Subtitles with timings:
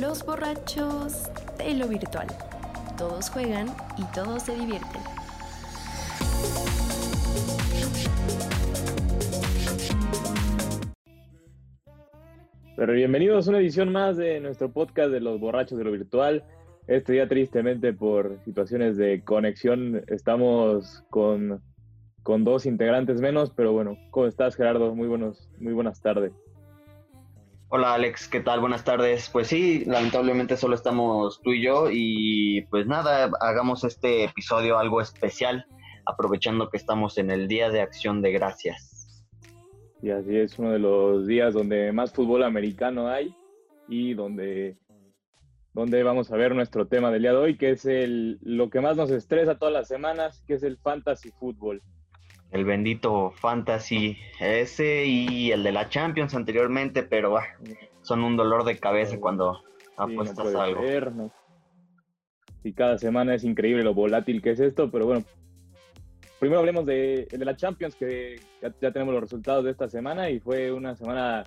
[0.00, 2.26] Los borrachos de lo virtual.
[2.96, 3.66] Todos juegan
[3.98, 5.02] y todos se divierten.
[12.74, 16.42] Pero bienvenidos a una edición más de nuestro podcast de los borrachos de lo virtual.
[16.86, 21.60] Este día tristemente por situaciones de conexión estamos con,
[22.22, 24.94] con dos integrantes menos, pero bueno, ¿cómo estás Gerardo?
[24.94, 26.32] Muy, buenos, muy buenas tardes.
[27.74, 28.60] Hola Alex, ¿qué tal?
[28.60, 29.30] Buenas tardes.
[29.32, 35.00] Pues sí, lamentablemente solo estamos tú y yo y pues nada, hagamos este episodio algo
[35.00, 35.64] especial,
[36.04, 39.24] aprovechando que estamos en el Día de Acción de Gracias.
[40.02, 43.34] Y así es uno de los días donde más fútbol americano hay
[43.88, 44.76] y donde,
[45.72, 48.82] donde vamos a ver nuestro tema del día de hoy, que es el, lo que
[48.82, 51.82] más nos estresa todas las semanas, que es el fantasy fútbol
[52.52, 57.46] el bendito Fantasy, ese y el de la Champions anteriormente, pero ah,
[58.02, 59.62] son un dolor de cabeza cuando
[59.96, 60.82] apuestas algo.
[62.62, 65.24] Y cada semana es increíble lo volátil que es esto, pero bueno,
[66.38, 70.38] primero hablemos de, de la Champions, que ya, tenemos los resultados de esta semana y
[70.38, 71.44] fue una semana,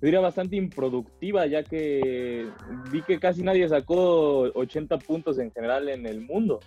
[0.00, 2.48] diría, bastante improductiva, ya que
[2.90, 6.60] vi que casi nadie sacó 80 puntos en general en el mundo.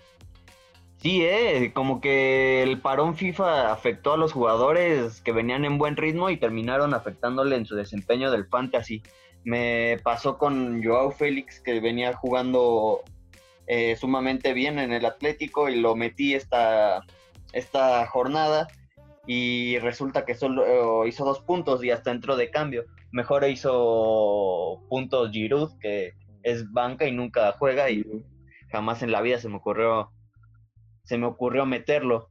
[1.02, 5.98] Sí, eh, como que el parón FIFA afectó a los jugadores que venían en buen
[5.98, 9.02] ritmo y terminaron afectándole en su desempeño del fantasy.
[9.44, 13.02] Me pasó con Joao Félix, que venía jugando
[13.66, 17.02] eh, sumamente bien en el Atlético y lo metí esta,
[17.52, 18.68] esta jornada
[19.26, 22.86] y resulta que solo hizo dos puntos y hasta entró de cambio.
[23.12, 26.14] Mejor hizo puntos Giroud, que
[26.44, 28.06] es banca y nunca juega y
[28.72, 30.12] jamás en la vida se me ocurrió
[31.04, 32.30] se me ocurrió meterlo.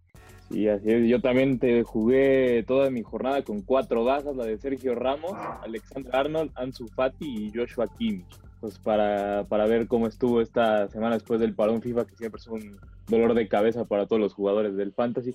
[0.51, 1.09] Sí, así es.
[1.09, 5.33] Yo también te jugué toda mi jornada con cuatro bajas, la de Sergio Ramos,
[5.63, 8.41] Alexander Arnold, Ansu Fati y Joshua Kimmich.
[8.61, 12.47] Pues para, para ver cómo estuvo esta semana después del parón FIFA, que siempre es
[12.49, 15.35] un dolor de cabeza para todos los jugadores del Fantasy.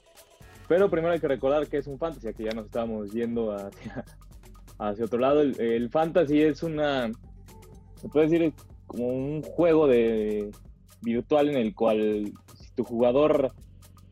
[0.68, 4.04] Pero primero hay que recordar que es un Fantasy, que ya nos estábamos yendo hacia,
[4.80, 5.42] hacia otro lado.
[5.42, 7.10] El, el Fantasy es una,
[7.96, 8.54] se puede decir,
[8.86, 10.52] como un juego de
[11.02, 12.34] virtual en el cual
[12.76, 13.54] tu jugador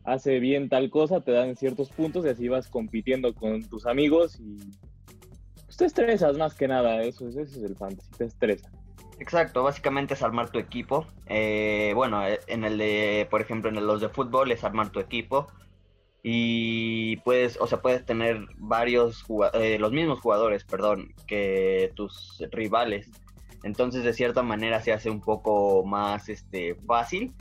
[0.04, 4.38] hace bien tal cosa, te dan ciertos puntos y así vas compitiendo con tus amigos
[4.38, 4.58] y
[5.64, 8.70] pues, te estresas más que nada, eso, eso es el fantasy, te estresa.
[9.18, 11.06] Exacto, básicamente es armar tu equipo.
[11.26, 15.00] Eh, bueno, eh, en el de, por ejemplo, en los de fútbol es armar tu
[15.00, 15.46] equipo
[16.22, 23.08] y puedes, o sea, puedes tener varios, eh, los mismos jugadores, perdón, que tus rivales.
[23.62, 27.34] Entonces, de cierta manera se hace un poco más este, fácil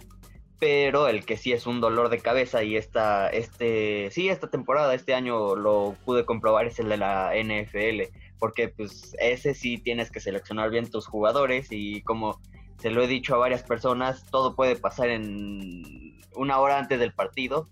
[0.63, 4.95] pero el que sí es un dolor de cabeza y esta, este, sí, esta temporada,
[4.95, 8.03] este año lo pude comprobar es el de la NFL,
[8.39, 12.39] porque pues ese sí tienes que seleccionar bien tus jugadores y como
[12.77, 17.13] se lo he dicho a varias personas, todo puede pasar en una hora antes del
[17.13, 17.67] partido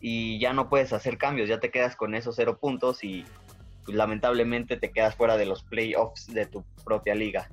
[0.00, 3.24] y ya no puedes hacer cambios, ya te quedas con esos cero puntos y
[3.84, 7.48] pues, lamentablemente te quedas fuera de los playoffs de tu propia liga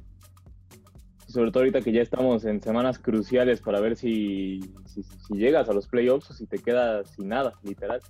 [1.29, 5.03] sobre todo ahorita que ya estamos en semanas cruciales para ver si, si,
[5.37, 8.01] llegas a los playoffs o si te quedas sin nada, literal.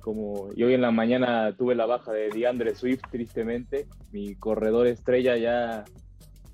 [0.00, 4.86] Como yo hoy en la mañana tuve la baja de DeAndre Swift, tristemente, mi corredor
[4.86, 5.84] estrella ya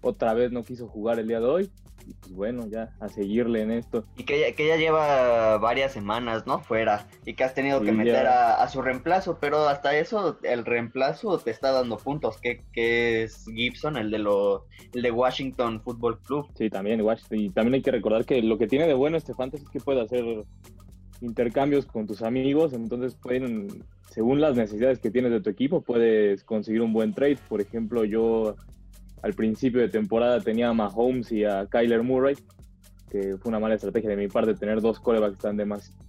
[0.02, 1.70] otra vez no quiso jugar el día de hoy
[2.10, 4.04] y pues bueno, ya a seguirle en esto.
[4.16, 6.58] Y que ya, que ya lleva varias semanas, ¿no?
[6.58, 11.38] Fuera y que has tenido que meter a, su reemplazo, pero hasta eso el reemplazo
[11.38, 16.20] te está dando puntos, que, que es Gibson, el de, lo, el de Washington Football
[16.20, 16.48] Club.
[16.56, 17.38] Sí, también Washington.
[17.38, 19.80] Y también hay que recordar que lo que tiene de bueno este fantasy es que
[19.80, 20.44] puede hacer
[21.20, 26.42] intercambios con tus amigos, entonces pueden, según las necesidades que tienes de tu equipo, puedes
[26.44, 27.38] conseguir un buen trade.
[27.48, 28.56] Por ejemplo, yo
[29.22, 32.36] al principio de temporada tenía a Mahomes y a Kyler Murray,
[33.10, 35.56] que fue una mala estrategia de mi parte tener dos corebacks tan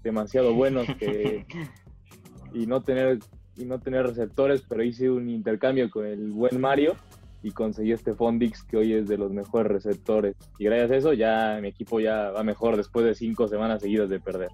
[0.04, 0.88] demasiado buenos
[2.54, 3.20] y no tener
[3.58, 6.96] y no tener receptores, pero hice un intercambio con el buen Mario
[7.44, 10.36] y conseguí este Fondix que hoy es de los mejores receptores.
[10.58, 14.10] Y gracias a eso ya mi equipo ya va mejor después de cinco semanas seguidas
[14.10, 14.50] de perder.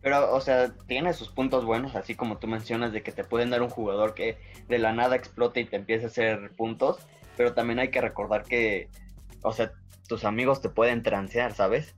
[0.00, 3.50] Pero, o sea, tiene sus puntos buenos, así como tú mencionas, de que te pueden
[3.50, 4.38] dar un jugador que
[4.68, 6.98] de la nada explote y te empiece a hacer puntos
[7.38, 8.88] pero también hay que recordar que,
[9.44, 9.72] o sea,
[10.08, 11.94] tus amigos te pueden transear, ¿sabes?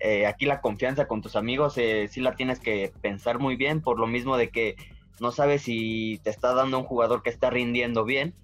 [0.00, 3.80] Eh, aquí la confianza con tus amigos eh, sí la tienes que pensar muy bien,
[3.80, 4.74] por lo mismo de que
[5.20, 8.34] no sabes si te está dando un jugador que está rindiendo bien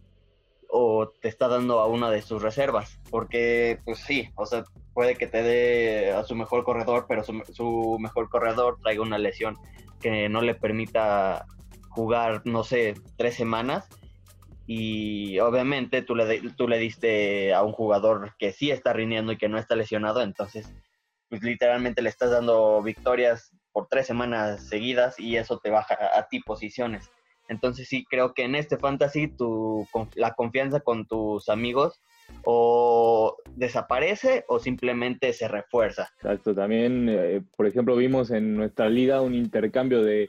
[0.70, 4.62] o te está dando a una de sus reservas, porque pues sí, o sea,
[4.94, 9.19] puede que te dé a su mejor corredor, pero su, su mejor corredor traiga una
[9.19, 9.56] lesión
[10.00, 11.46] que no le permita
[11.88, 13.88] jugar, no sé, tres semanas
[14.70, 19.38] y obviamente tú le, tú le diste a un jugador que sí está rindiendo y
[19.38, 20.70] que no está lesionado, entonces
[21.31, 26.29] pues literalmente le estás dando victorias por tres semanas seguidas y eso te baja a,
[26.29, 27.11] ti posiciones.
[27.49, 32.03] Entonces sí creo que en este fantasy tu, la confianza con tus amigos
[32.44, 36.11] o desaparece o simplemente se refuerza.
[36.17, 40.29] Exacto, también eh, por ejemplo vimos en nuestra liga un intercambio de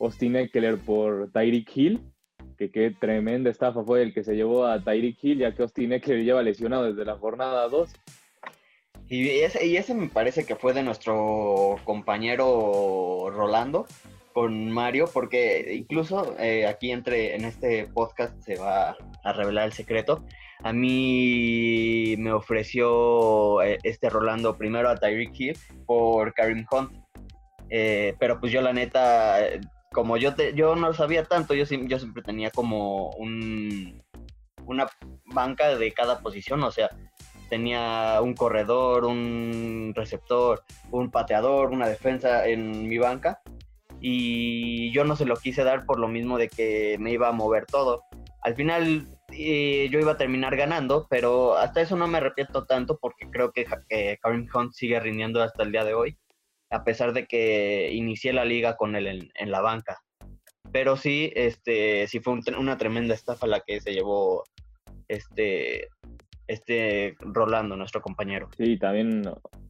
[0.00, 2.15] Austin Eckler por Tyreek Hill,
[2.56, 5.92] que qué tremenda estafa fue el que se llevó a Tyreek Hill, ya que Austin
[5.92, 7.92] Eckler lleva lesionado desde la jornada 2.
[9.08, 13.86] Y ese, y ese me parece que fue de nuestro compañero Rolando
[14.32, 19.72] con Mario, porque incluso eh, aquí entre en este podcast se va a revelar el
[19.72, 20.24] secreto.
[20.62, 26.92] A mí me ofreció eh, este Rolando primero a Tyreek Hill por Karim Hunt.
[27.70, 29.38] Eh, pero pues yo la neta
[29.96, 34.02] como yo, te, yo no sabía tanto, yo, yo siempre tenía como un,
[34.66, 34.86] una
[35.24, 36.90] banca de cada posición, o sea,
[37.48, 43.40] tenía un corredor, un receptor, un pateador, una defensa en mi banca
[43.98, 47.32] y yo no se lo quise dar por lo mismo de que me iba a
[47.32, 48.02] mover todo.
[48.42, 52.98] Al final eh, yo iba a terminar ganando, pero hasta eso no me arrepiento tanto
[53.00, 53.64] porque creo que
[54.20, 56.18] Karim Hunt sigue rindiendo hasta el día de hoy
[56.70, 60.02] a pesar de que inicié la liga con él en, la banca.
[60.72, 64.44] Pero sí, este, sí fue una tremenda estafa la que se llevó
[65.08, 65.88] este,
[66.46, 68.48] este Rolando, nuestro compañero.
[68.56, 69.22] Sí, también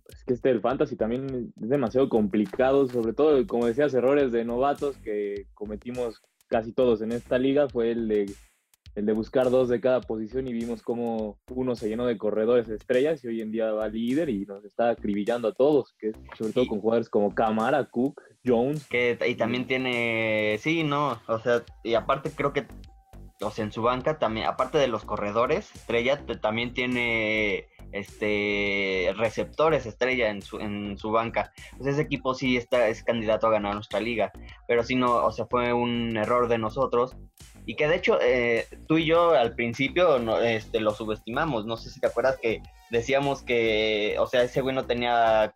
[0.09, 4.45] es que este del fantasy también es demasiado complicado, sobre todo, como decías, errores de
[4.45, 8.27] novatos que cometimos casi todos en esta liga fue el de
[8.97, 12.69] el de buscar dos de cada posición y vimos cómo uno se llenó de corredores
[12.71, 16.55] estrellas y hoy en día va líder y nos está acribillando a todos, que sobre
[16.55, 18.87] todo con jugadores como Camara, Cook, Jones.
[18.87, 22.67] Que, y también tiene, sí, no, o sea, y aparte creo que,
[23.43, 29.87] o sea, en su banca también, aparte de los corredores, estrella, también tiene este receptores
[29.87, 31.53] estrella en su, en su banca.
[31.77, 34.33] Pues ese equipo sí está, es candidato a ganar nuestra liga.
[34.67, 37.15] Pero si no, o sea, fue un error de nosotros
[37.67, 41.67] y que de hecho eh, tú y yo al principio no, este, lo subestimamos.
[41.67, 45.53] No sé si te acuerdas que decíamos que, o sea, ese güey no tenía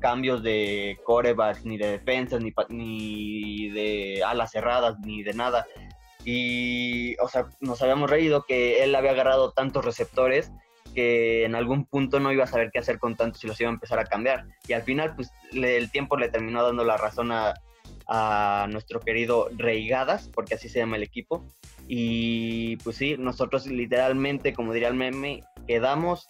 [0.00, 5.66] cambios de corebacks, ni de defensas, ni, ni de alas cerradas, ni de nada.
[6.24, 10.50] Y, o sea, nos habíamos reído que él había agarrado tantos receptores
[10.94, 13.68] que en algún punto no iba a saber qué hacer con tantos y los iba
[13.68, 14.46] a empezar a cambiar.
[14.66, 17.52] Y al final, pues, el tiempo le terminó dando la razón a,
[18.12, 21.46] a nuestro querido Reigadas, porque así se llama el equipo.
[21.86, 26.26] Y pues sí, nosotros literalmente, como diría el meme, quedamos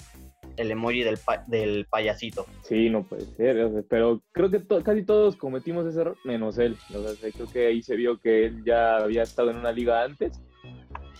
[0.58, 2.44] el emoji del, del payasito.
[2.62, 6.76] Sí, no puede ser, pero creo que casi todos cometimos ese error, menos él.
[7.34, 10.38] creo que ahí se vio que él ya había estado en una liga antes.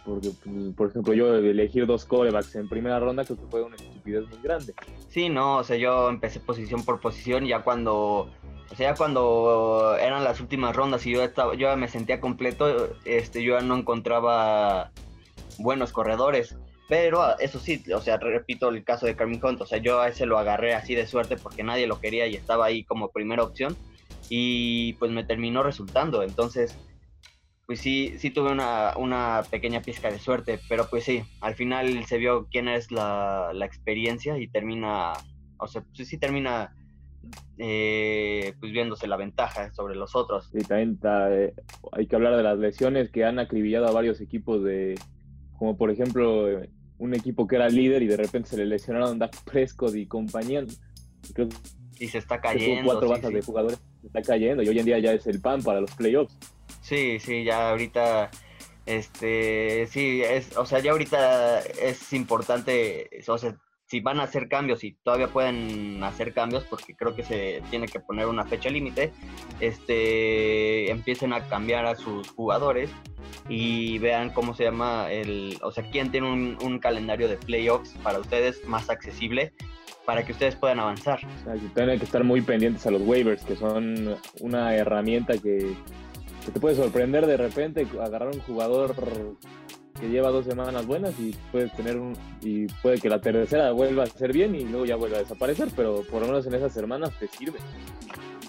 [0.04, 3.76] Porque, pues, por ejemplo, yo elegir dos corebacks en primera ronda creo que fue una
[3.76, 4.74] estupidez muy grande.
[5.08, 8.30] Sí, no, o sea, yo empecé posición por posición, ya cuando
[8.70, 13.42] o sea, cuando eran las últimas rondas y yo estaba, yo me sentía completo, este,
[13.42, 14.92] yo ya no encontraba
[15.58, 16.56] buenos corredores.
[16.88, 20.00] Pero ah, eso sí, o sea, repito el caso de Carmen Hunt, o sea, yo
[20.00, 23.10] a ese lo agarré así de suerte porque nadie lo quería y estaba ahí como
[23.10, 23.76] primera opción
[24.28, 26.22] y pues me terminó resultando.
[26.22, 26.76] Entonces,
[27.66, 32.04] pues sí, sí tuve una, una pequeña pizca de suerte, pero pues sí, al final
[32.06, 35.12] se vio quién es la, la experiencia y termina,
[35.58, 36.74] o sea, pues sí termina
[37.58, 40.50] eh, pues viéndose la ventaja sobre los otros.
[40.52, 41.54] Y también eh,
[41.92, 44.98] hay que hablar de las lesiones que han acribillado a varios equipos de,
[45.58, 49.18] como por ejemplo, eh, un equipo que era líder y de repente se le lesionaron
[49.18, 50.64] Dak Prescott y compañía.
[51.98, 52.84] y se está cayendo.
[52.84, 55.62] Cuatro bajas de jugadores, se está cayendo y hoy en día ya es el pan
[55.62, 56.36] para los playoffs.
[56.80, 58.30] Sí, sí, ya ahorita
[58.86, 63.54] este sí es o sea ya ahorita es importante o sea
[63.90, 67.88] si van a hacer cambios y todavía pueden hacer cambios, porque creo que se tiene
[67.88, 69.12] que poner una fecha límite,
[69.58, 72.88] este, empiecen a cambiar a sus jugadores
[73.48, 78.20] y vean cómo se llama el, o sea, quién tiene un, calendario de playoffs para
[78.20, 79.52] ustedes más accesible
[80.06, 81.20] para que ustedes puedan avanzar.
[81.40, 85.74] O sea, tienen que estar muy pendientes a los waivers, que son una herramienta que,
[86.44, 88.94] que te puede sorprender de repente, agarrar un jugador
[90.00, 94.04] que lleva dos semanas buenas y puedes tener un y puede que la tercera vuelva
[94.04, 96.72] a ser bien y luego ya vuelva a desaparecer, pero por lo menos en esas
[96.72, 97.58] semanas te sirve.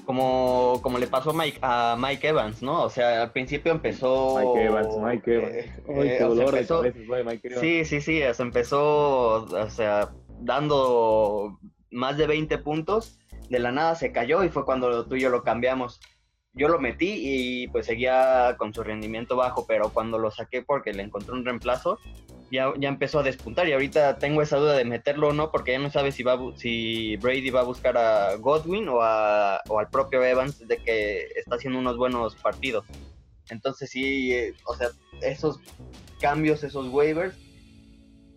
[0.05, 2.83] Como, como le pasó a Mike, a Mike Evans, ¿no?
[2.83, 4.37] O sea, al principio empezó...
[4.39, 5.55] Mike Evans, Mike Evans.
[5.55, 6.53] Eh, qué eh, dolor
[7.25, 7.61] Mike Evans.
[7.61, 11.59] Sí, sí, sí, o empezó, o sea, dando
[11.91, 15.29] más de 20 puntos, de la nada se cayó y fue cuando tú y yo
[15.29, 15.99] lo cambiamos.
[16.53, 20.93] Yo lo metí y pues seguía con su rendimiento bajo, pero cuando lo saqué porque
[20.93, 21.97] le encontré un reemplazo,
[22.51, 25.71] ya, ya empezó a despuntar y ahorita tengo esa duda de meterlo o no porque
[25.71, 29.79] ya no sabe si, va, si Brady va a buscar a Godwin o, a, o
[29.79, 32.85] al propio Evans de que está haciendo unos buenos partidos.
[33.49, 34.89] Entonces sí, eh, o sea,
[35.21, 35.59] esos
[36.19, 37.37] cambios, esos waivers,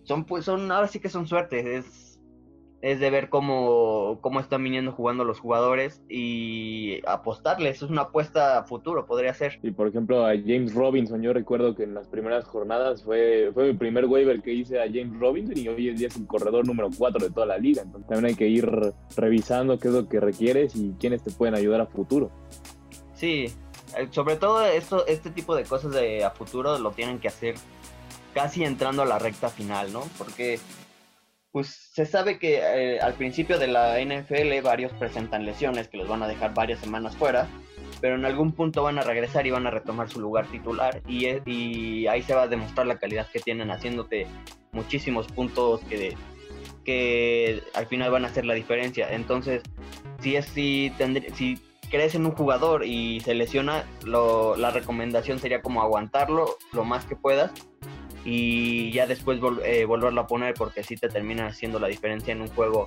[0.05, 2.04] son pues son, ahora sí que son suerte, es
[2.85, 7.77] es de ver cómo, cómo están viniendo jugando los jugadores y apostarles.
[7.77, 9.59] Es una apuesta a futuro, podría ser.
[9.63, 13.69] Y por ejemplo, a James Robinson, yo recuerdo que en las primeras jornadas fue, fue
[13.69, 16.67] mi primer waiver que hice a James Robinson y hoy en día es el corredor
[16.67, 17.81] número 4 de toda la liga.
[17.81, 18.71] Entonces también hay que ir
[19.17, 22.31] revisando qué es lo que requieres y quiénes te pueden ayudar a futuro.
[23.15, 23.47] Sí,
[23.97, 27.55] eh, sobre todo esto, este tipo de cosas de a futuro lo tienen que hacer
[28.35, 30.03] casi entrando a la recta final, ¿no?
[30.19, 30.59] Porque
[31.55, 36.09] pues se sabe que eh, al principio de la NFL varios presentan lesiones que los
[36.09, 37.47] van a dejar varias semanas fuera,
[38.01, 41.29] pero en algún punto van a regresar y van a retomar su lugar titular y,
[41.49, 44.27] y ahí se va a demostrar la calidad que tienen haciéndote
[44.73, 46.17] muchísimos puntos que,
[46.85, 49.15] que al final van a hacer la diferencia.
[49.15, 49.63] Entonces,
[50.19, 50.93] si es si,
[51.37, 56.83] si crees en un jugador y se lesiona, lo, la recomendación sería como aguantarlo lo
[56.83, 57.53] más que puedas
[58.25, 62.41] y ya después eh, volverlo a poner porque así te termina haciendo la diferencia en
[62.41, 62.87] un juego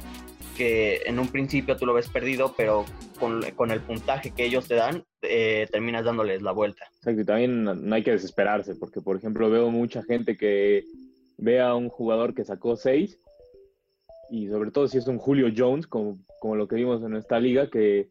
[0.58, 2.86] que en un principio tú lo ves perdido, pero
[3.20, 6.86] con, el puntaje que ellos te dan, eh, terminas dándoles la vuelta.
[6.98, 10.84] Exacto, y también no hay que desesperarse, porque por ejemplo veo mucha gente que
[11.38, 13.20] ve a un jugador que sacó seis,
[14.32, 17.40] y sobre todo si es un Julio Jones, como, como lo que vimos en esta
[17.40, 18.08] liga, que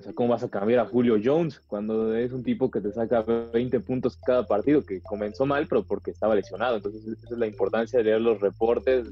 [0.00, 2.90] o sea, ¿cómo vas a cambiar a Julio Jones cuando es un tipo que te
[2.90, 6.76] saca 20 puntos cada partido, que comenzó mal, pero porque estaba lesionado?
[6.76, 9.08] Entonces, esa es la importancia de leer los reportes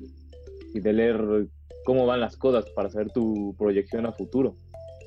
[0.73, 1.47] y de leer
[1.85, 4.55] cómo van las cosas para saber tu proyección a futuro.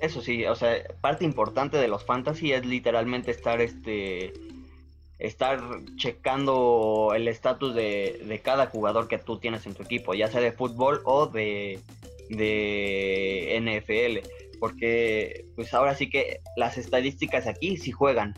[0.02, 4.34] Eso sí, o sea, parte importante de los fantasy es literalmente estar este
[5.18, 5.62] estar
[5.98, 10.42] checando el estatus de, de, cada jugador que tú tienes en tu equipo, ya sea
[10.42, 11.80] de fútbol o de,
[12.30, 18.36] de NFL porque pues ahora sí que las estadísticas aquí sí juegan.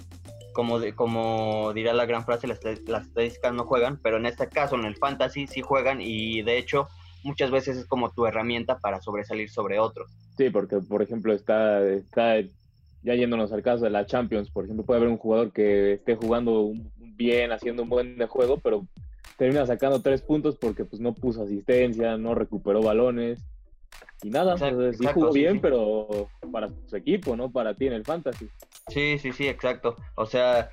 [0.53, 4.85] Como, como dirá la gran frase, las, estadísticas no juegan, pero en este caso, en
[4.85, 6.87] el fantasy, sí juegan y de hecho
[7.23, 10.09] muchas veces es como tu herramienta para sobresalir sobre otros.
[10.37, 12.39] Sí, porque por ejemplo está, está
[13.01, 16.15] ya yéndonos al caso de la Champions, por ejemplo, puede haber un jugador que esté
[16.15, 18.87] jugando bien, haciendo un buen de juego, pero
[19.37, 23.43] termina sacando tres puntos porque pues no puso asistencia, no recuperó balones
[24.23, 27.51] y nada, pues, sí jugó bien, pero para su equipo, ¿no?
[27.51, 28.47] Para ti en el fantasy.
[28.87, 29.97] Sí, sí, sí, exacto.
[30.15, 30.69] O sea,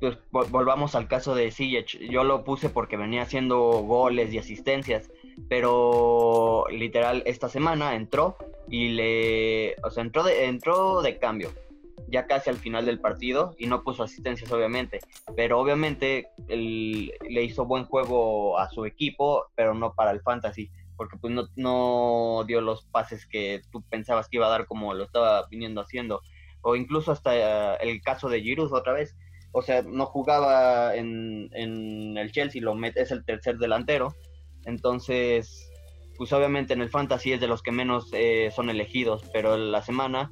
[0.00, 1.98] pues volvamos al caso de Ziyech.
[1.98, 5.10] Yo lo puse porque venía haciendo goles y asistencias,
[5.48, 8.36] pero literal esta semana entró
[8.68, 11.50] y le, o sea, entró de, entró de cambio,
[12.08, 15.00] ya casi al final del partido y no puso asistencias obviamente,
[15.36, 20.70] pero obviamente él, le hizo buen juego a su equipo, pero no para el fantasy
[21.02, 25.02] porque pues no, dio los pases que tú pensabas que iba a dar como lo
[25.02, 26.20] estaba viniendo haciendo.
[26.60, 29.16] O incluso hasta el caso de Giroud otra vez.
[29.50, 34.14] O sea, no jugaba en, el Chelsea, lo es el tercer delantero.
[34.64, 35.68] Entonces,
[36.16, 39.82] pues obviamente en el fantasy es de los que menos eh, son elegidos, pero la
[39.82, 40.30] semana,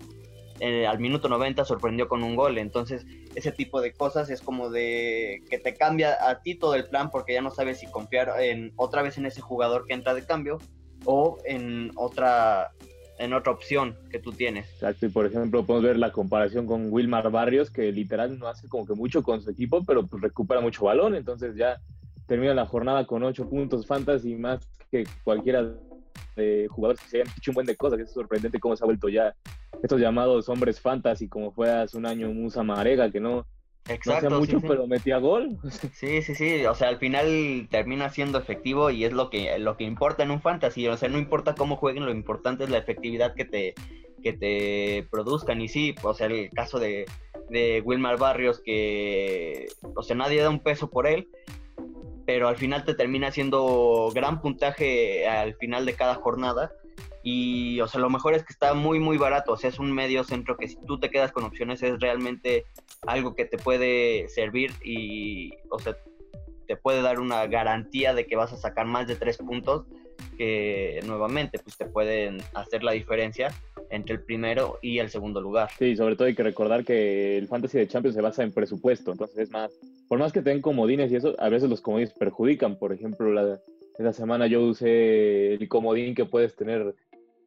[0.60, 2.58] eh, al minuto 90, sorprendió con un gol.
[2.58, 6.84] Entonces, ese tipo de cosas es como de que te cambia a ti todo el
[6.84, 10.14] plan porque ya no sabes si confiar en otra vez en ese jugador que entra
[10.14, 10.58] de cambio
[11.04, 12.72] o en otra
[13.18, 14.66] en otra opción que tú tienes.
[14.72, 18.66] Exacto, y por ejemplo podemos ver la comparación con Wilmar Barrios, que literal no hace
[18.66, 21.78] como que mucho con su equipo, pero pues recupera mucho balón, entonces ya
[22.26, 25.70] termina la jornada con ocho puntos fantasy más que cualquiera
[26.36, 28.84] de jugadores que se hayan hecho un buen de cosas, que es sorprendente cómo se
[28.84, 29.34] ha vuelto ya
[29.82, 33.46] estos llamados hombres fantasy, como fue hace un año Musa Marega, que no,
[33.88, 35.58] Exacto, mucho, pero metía gol.
[35.92, 36.64] Sí, sí, sí.
[36.66, 40.30] O sea, al final termina siendo efectivo y es lo que, lo que importa en
[40.30, 40.86] un fantasy.
[40.88, 43.74] O sea, no importa cómo jueguen, lo importante es la efectividad que te,
[44.22, 45.60] que te produzcan.
[45.60, 47.06] Y sí, o sea, el caso de,
[47.48, 51.28] de Wilmar Barrios, que, o sea, nadie da un peso por él,
[52.32, 56.70] pero al final te termina haciendo gran puntaje al final de cada jornada.
[57.24, 59.54] Y, o sea, lo mejor es que está muy, muy barato.
[59.54, 62.66] O sea, es un medio centro que si tú te quedas con opciones es realmente
[63.04, 65.96] algo que te puede servir y, o sea,
[66.68, 69.86] te puede dar una garantía de que vas a sacar más de tres puntos
[70.36, 73.52] que nuevamente pues te pueden hacer la diferencia
[73.90, 75.68] entre el primero y el segundo lugar.
[75.78, 79.12] Sí, sobre todo hay que recordar que el Fantasy de Champions se basa en presupuesto,
[79.12, 79.72] entonces es más,
[80.08, 83.60] por más que tengan comodines y eso, a veces los comodines perjudican, por ejemplo, la,
[83.98, 86.94] esta semana yo usé el comodín que puedes tener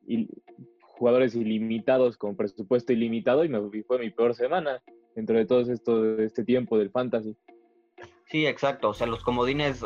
[0.06, 0.28] y
[0.82, 4.82] jugadores ilimitados con presupuesto ilimitado y me fue mi peor semana
[5.16, 7.36] dentro de todo esto, este tiempo del fantasy.
[8.28, 8.90] Sí, exacto.
[8.90, 9.84] O sea, los comodines,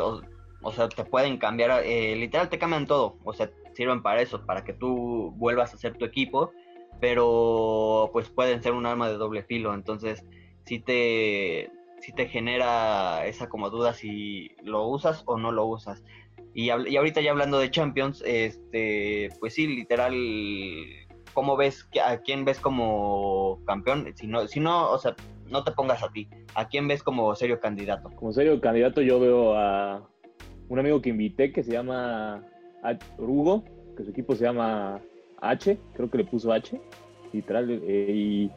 [0.62, 3.18] o, sea, te pueden cambiar, eh, literal te cambian todo.
[3.24, 6.52] O sea, sirven para eso, para que tú vuelvas a ser tu equipo,
[7.00, 9.74] pero pues pueden ser un arma de doble filo.
[9.74, 10.26] Entonces,
[10.66, 16.04] si te, si te genera esa como duda si lo usas o no lo usas.
[16.54, 20.16] Y, y ahorita ya hablando de Champions, este, pues sí, literal,
[21.34, 24.12] ¿cómo ves, a quién ves como campeón?
[24.16, 25.16] Si no, si no, o sea,
[25.50, 26.28] no te pongas a ti.
[26.56, 28.10] ¿A quién ves como serio candidato?
[28.16, 30.08] Como serio candidato yo veo a
[30.70, 32.44] un amigo que invité que se llama
[33.18, 33.64] Hugo,
[33.96, 35.02] que su equipo se llama
[35.42, 36.80] H, creo que le puso H,
[37.34, 38.52] literal, eh, y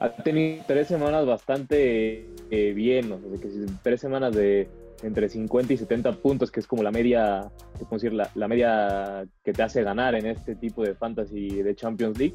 [0.00, 3.48] ha tenido tres semanas bastante eh, bien, o sea, que
[3.82, 4.68] tres semanas de
[5.02, 7.50] entre 50 y 70 puntos, que es como la media,
[7.90, 12.18] decir, la, la, media que te hace ganar en este tipo de fantasy de Champions
[12.18, 12.34] League.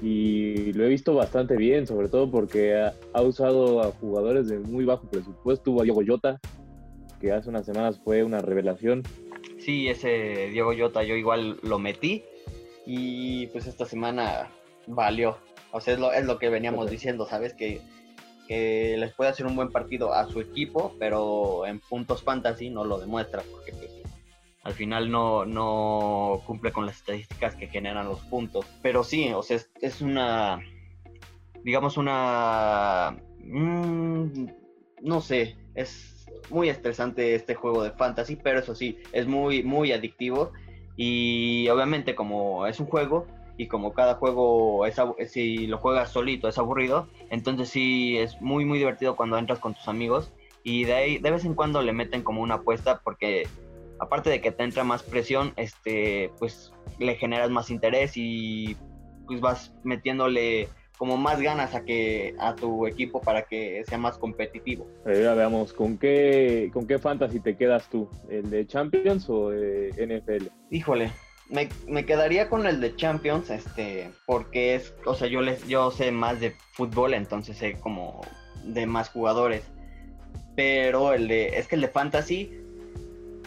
[0.00, 2.76] Y lo he visto bastante bien, sobre todo porque
[3.12, 5.64] ha, usado a jugadores de muy bajo presupuesto.
[5.64, 6.38] Tuvo a Diego Llota,
[7.18, 9.02] que hace unas semanas fue una revelación.
[9.58, 12.24] Sí, ese Diego Llota yo igual lo metí
[12.86, 14.48] y pues esta semana
[14.86, 15.38] valió.
[15.72, 17.52] O sea, es lo, es lo que veníamos diciendo, ¿sabes?
[17.54, 17.80] Que
[18.48, 22.82] que les puede hacer un buen partido a su equipo, pero en puntos fantasy no
[22.82, 23.90] lo demuestra porque pues,
[24.64, 28.64] al final no, no cumple con las estadísticas que generan los puntos.
[28.82, 30.60] Pero sí, o sea, es, una,
[31.62, 34.46] digamos una, mm,
[35.02, 36.17] no sé, es
[36.50, 40.52] muy estresante este juego de fantasy, pero eso sí, es muy, muy adictivo.
[40.96, 43.26] Y obviamente como es un juego,
[43.58, 44.96] y como cada juego, es,
[45.30, 49.74] si lo juegas solito es aburrido, entonces sí es muy muy divertido cuando entras con
[49.74, 50.32] tus amigos.
[50.62, 53.48] Y de ahí de vez en cuando le meten como una apuesta porque
[53.98, 58.76] aparte de que te entra más presión, este pues le generas más interés y
[59.26, 60.68] pues vas metiéndole
[60.98, 64.86] como más ganas a que a tu equipo para que sea más competitivo.
[65.04, 68.10] Veamos, ¿con qué, ¿con qué fantasy te quedas tú?
[68.28, 70.48] ¿El de Champions o de NFL?
[70.70, 71.12] Híjole,
[71.48, 75.90] me, me, quedaría con el de Champions, este, porque es, o sea, yo les, yo
[75.92, 78.20] sé más de fútbol, entonces sé como
[78.64, 79.62] de más jugadores.
[80.56, 82.52] Pero el de, es que el de Fantasy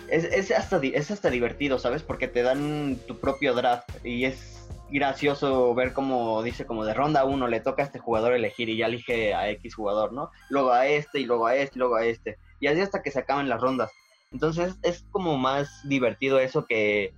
[0.10, 2.02] es, es, hasta, es hasta divertido, ¿sabes?
[2.02, 7.26] Porque te dan tu propio draft y es gracioso ver como dice, como de ronda
[7.26, 10.30] 1 le toca a este jugador elegir y ya elige a X jugador, ¿no?
[10.50, 12.38] Luego a este y luego a este y luego a este.
[12.60, 13.92] Y así hasta que se acaben las rondas.
[14.32, 17.14] Entonces es como más divertido eso que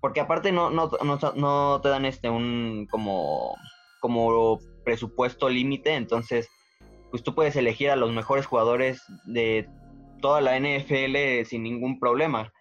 [0.00, 0.90] porque aparte no, no,
[1.34, 3.56] no, te dan este un como,
[4.00, 6.48] como presupuesto límite, entonces
[7.10, 9.68] pues tú puedes elegir a los mejores jugadores de
[10.20, 12.52] toda la NFL sin ningún problema.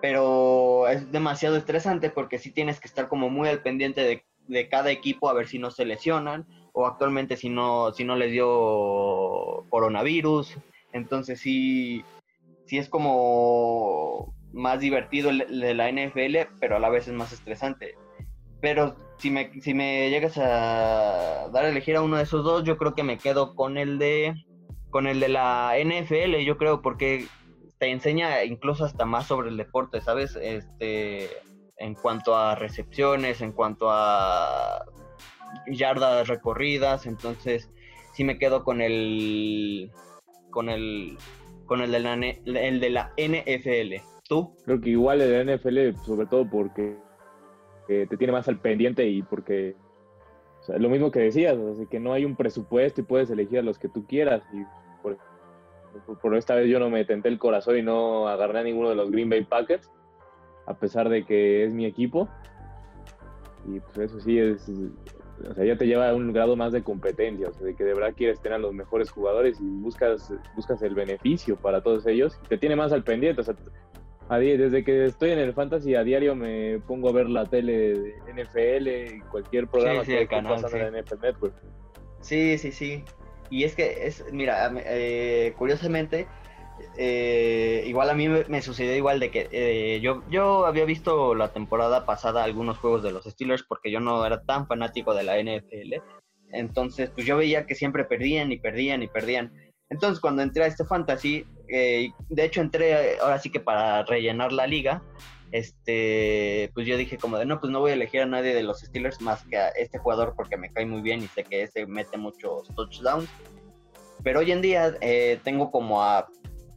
[0.00, 4.68] Pero es demasiado estresante porque sí tienes que estar como muy al pendiente de, de
[4.68, 8.30] cada equipo a ver si no se lesionan o actualmente si no, si no les
[8.30, 10.56] dio coronavirus.
[10.92, 12.04] Entonces sí,
[12.66, 17.96] sí es como más divertido de la NFL, pero a la vez es más estresante.
[18.60, 22.64] Pero si me, si me llegas a dar a elegir a uno de esos dos,
[22.64, 24.34] yo creo que me quedo con el de
[24.90, 27.26] con el de la NFL, yo creo, porque
[27.78, 30.36] te enseña incluso hasta más sobre el deporte, ¿sabes?
[30.40, 31.28] Este,
[31.76, 34.84] en cuanto a recepciones, en cuanto a
[35.66, 37.70] yardas recorridas, entonces
[38.12, 39.90] sí me quedo con el
[40.50, 41.16] con el
[41.66, 44.02] con el de la, el de la NFL.
[44.28, 44.54] ¿Tú?
[44.64, 46.96] Creo que igual el de NFL, sobre todo porque
[47.86, 49.74] te tiene más al pendiente y porque
[50.76, 51.56] lo mismo que decías,
[51.90, 54.42] que no hay un presupuesto y puedes elegir a los que tú quieras.
[54.52, 54.64] Y
[55.98, 58.94] por, esta vez yo no me tenté el corazón y no agarré a ninguno de
[58.94, 59.90] los Green Bay Packers,
[60.66, 62.28] a pesar de que es mi equipo.
[63.66, 64.70] Y pues eso sí es,
[65.48, 67.84] o sea, ya te lleva a un grado más de competencia, o sea, de que
[67.84, 72.06] de verdad quieres tener a los mejores jugadores y buscas, buscas el beneficio para todos
[72.06, 72.38] ellos.
[72.48, 73.54] Te tiene más al pendiente, o sea,
[74.36, 78.44] desde que estoy en el fantasy a diario me pongo a ver la tele de
[78.44, 81.54] NFL y cualquier programa que esté pasando en NFL Network.
[82.20, 83.04] Sí, sí, sí.
[83.50, 86.28] Y es que es, mira, eh, curiosamente,
[86.96, 91.52] eh, igual a mí me, sucedió igual de que eh, yo, yo había visto la
[91.52, 95.38] temporada pasada algunos juegos de los Steelers porque yo no era tan fanático de la
[95.38, 96.02] NFL.
[96.52, 99.52] Entonces, pues yo veía que siempre perdían y perdían y perdían.
[99.90, 104.52] Entonces, cuando entré a este fantasy, eh, de hecho entré ahora sí que para rellenar
[104.52, 105.02] la liga,
[105.52, 108.62] este, pues yo dije como de no, pues no voy a elegir a nadie de
[108.62, 111.62] los Steelers más que a este jugador porque me cae muy bien y sé que
[111.62, 113.28] ese mete muchos touchdowns.
[114.22, 116.28] Pero hoy en día eh, tengo como a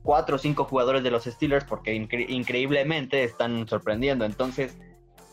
[0.04, 4.26] cuatro o cinco jugadores de los Steelers porque increíblemente están sorprendiendo.
[4.26, 4.78] Entonces,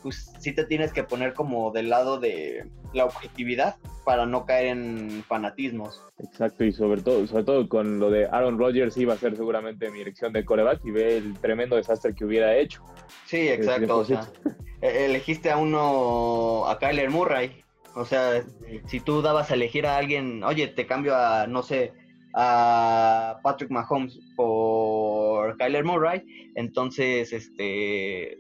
[0.03, 4.69] pues sí te tienes que poner como del lado de la objetividad para no caer
[4.69, 6.03] en fanatismos.
[6.19, 9.91] Exacto, y sobre todo, sobre todo con lo de Aaron Rodgers iba a ser seguramente
[9.91, 12.83] mi elección de coreback y ve el tremendo desastre que hubiera hecho.
[13.27, 13.99] Sí, exacto.
[13.99, 14.27] O sea,
[14.81, 17.63] e-, elegiste a uno, a Kyler Murray.
[17.95, 18.43] O sea,
[18.87, 21.93] si tú dabas a elegir a alguien, oye, te cambio a, no sé,
[22.35, 26.23] a Patrick Mahomes por Kyler Murray,
[26.55, 28.39] entonces, este,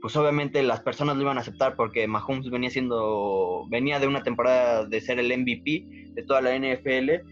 [0.00, 4.22] pues obviamente las personas lo iban a aceptar porque Mahomes venía siendo, venía de una
[4.22, 7.26] temporada de ser el MVP de toda la NFL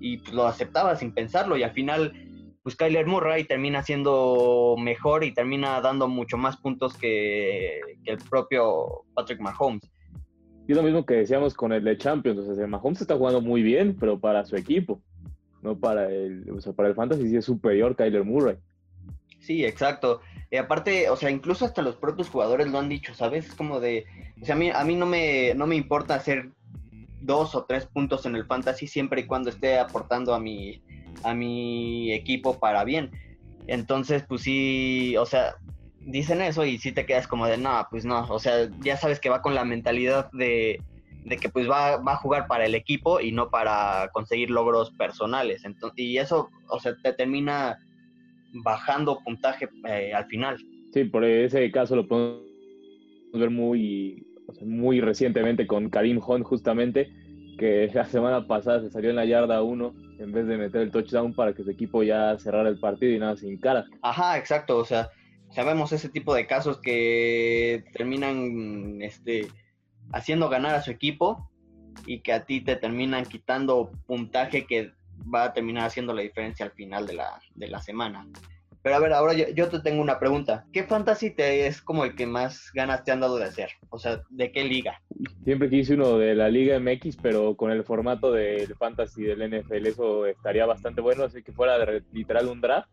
[0.00, 2.12] y pues lo aceptaba sin pensarlo y al final
[2.62, 9.04] pues Kyler Murray termina siendo mejor y termina dando mucho más puntos que, el propio
[9.14, 9.90] Patrick Mahomes.
[10.66, 13.62] Y lo mismo que decíamos con el de Champions, o sea, Mahomes está jugando muy
[13.62, 15.00] bien, pero para su equipo,
[15.62, 18.56] no para el, o sea, para el fantasy sí es superior Kyler Murray.
[19.40, 20.20] Sí, exacto.
[20.50, 23.46] Y aparte, o sea, incluso hasta los propios jugadores lo han dicho, ¿sabes?
[23.46, 24.06] Es como de,
[24.40, 26.50] o sea, a mí, a mí no, me, no me importa hacer
[27.20, 30.82] dos o tres puntos en el fantasy siempre y cuando esté aportando a mi,
[31.22, 33.10] a mi equipo para bien.
[33.66, 35.56] Entonces, pues sí, o sea,
[36.00, 39.20] dicen eso y sí te quedas como de, no, pues no, o sea, ya sabes
[39.20, 40.82] que va con la mentalidad de,
[41.24, 44.90] de que pues va, va, a jugar para el equipo y no para conseguir logros
[44.92, 45.64] personales.
[45.64, 47.78] Entonces, y eso, o sea, te termina
[48.52, 50.56] bajando puntaje eh, al final.
[50.92, 52.42] Sí, por ese caso lo podemos
[53.32, 54.26] ver muy,
[54.62, 57.10] muy recientemente con Karim Hunt justamente,
[57.58, 60.90] que la semana pasada se salió en la yarda 1 en vez de meter el
[60.90, 63.84] touchdown para que su equipo ya cerrara el partido y nada sin cara.
[64.02, 65.10] Ajá, exacto, o sea,
[65.50, 69.46] sabemos ese tipo de casos que terminan este,
[70.12, 71.50] haciendo ganar a su equipo
[72.06, 74.92] y que a ti te terminan quitando puntaje que
[75.32, 78.26] va a terminar haciendo la diferencia al final de la, de la semana.
[78.82, 80.64] Pero a ver, ahora yo, te tengo una pregunta.
[80.72, 83.70] ¿Qué fantasy te es como el que más ganas te han dado de hacer?
[83.90, 85.02] O sea, ¿de qué liga?
[85.44, 89.86] Siempre quise uno de la Liga MX, pero con el formato del fantasy del NFL,
[89.86, 91.76] eso estaría bastante bueno, así que fuera
[92.12, 92.88] literal un draft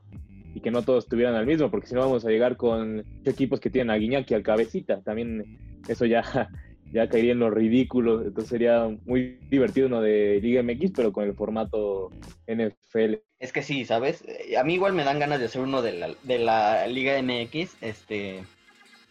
[0.56, 3.60] y que no todos estuvieran al mismo, porque si no vamos a llegar con equipos
[3.60, 5.02] que tienen a Guiñaki al cabecita.
[5.02, 6.50] También eso ya
[6.92, 8.22] ya caería en lo ridículo.
[8.22, 12.12] Entonces sería muy divertido uno de Liga MX, pero con el formato
[12.48, 13.16] NFL.
[13.40, 14.24] Es que sí, ¿sabes?
[14.58, 17.78] A mí igual me dan ganas de hacer uno de la, de la Liga MX,
[17.82, 18.44] este,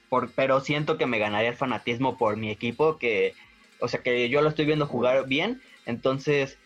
[0.09, 3.35] por, pero siento que me ganaría el fanatismo por mi equipo, que,
[3.81, 6.59] o sea, que yo lo estoy viendo jugar bien, entonces,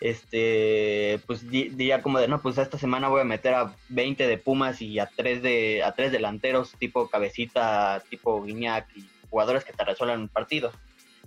[0.00, 4.38] este, pues diría como de, no, pues esta semana voy a meter a 20 de
[4.38, 9.72] Pumas y a tres de, a tres delanteros tipo cabecita, tipo Guiñac y jugadores que
[9.72, 10.70] te resuelvan un partido.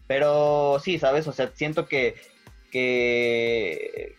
[0.08, 1.28] Pero sí, ¿sabes?
[1.28, 2.16] O sea, siento que,
[2.72, 4.16] que,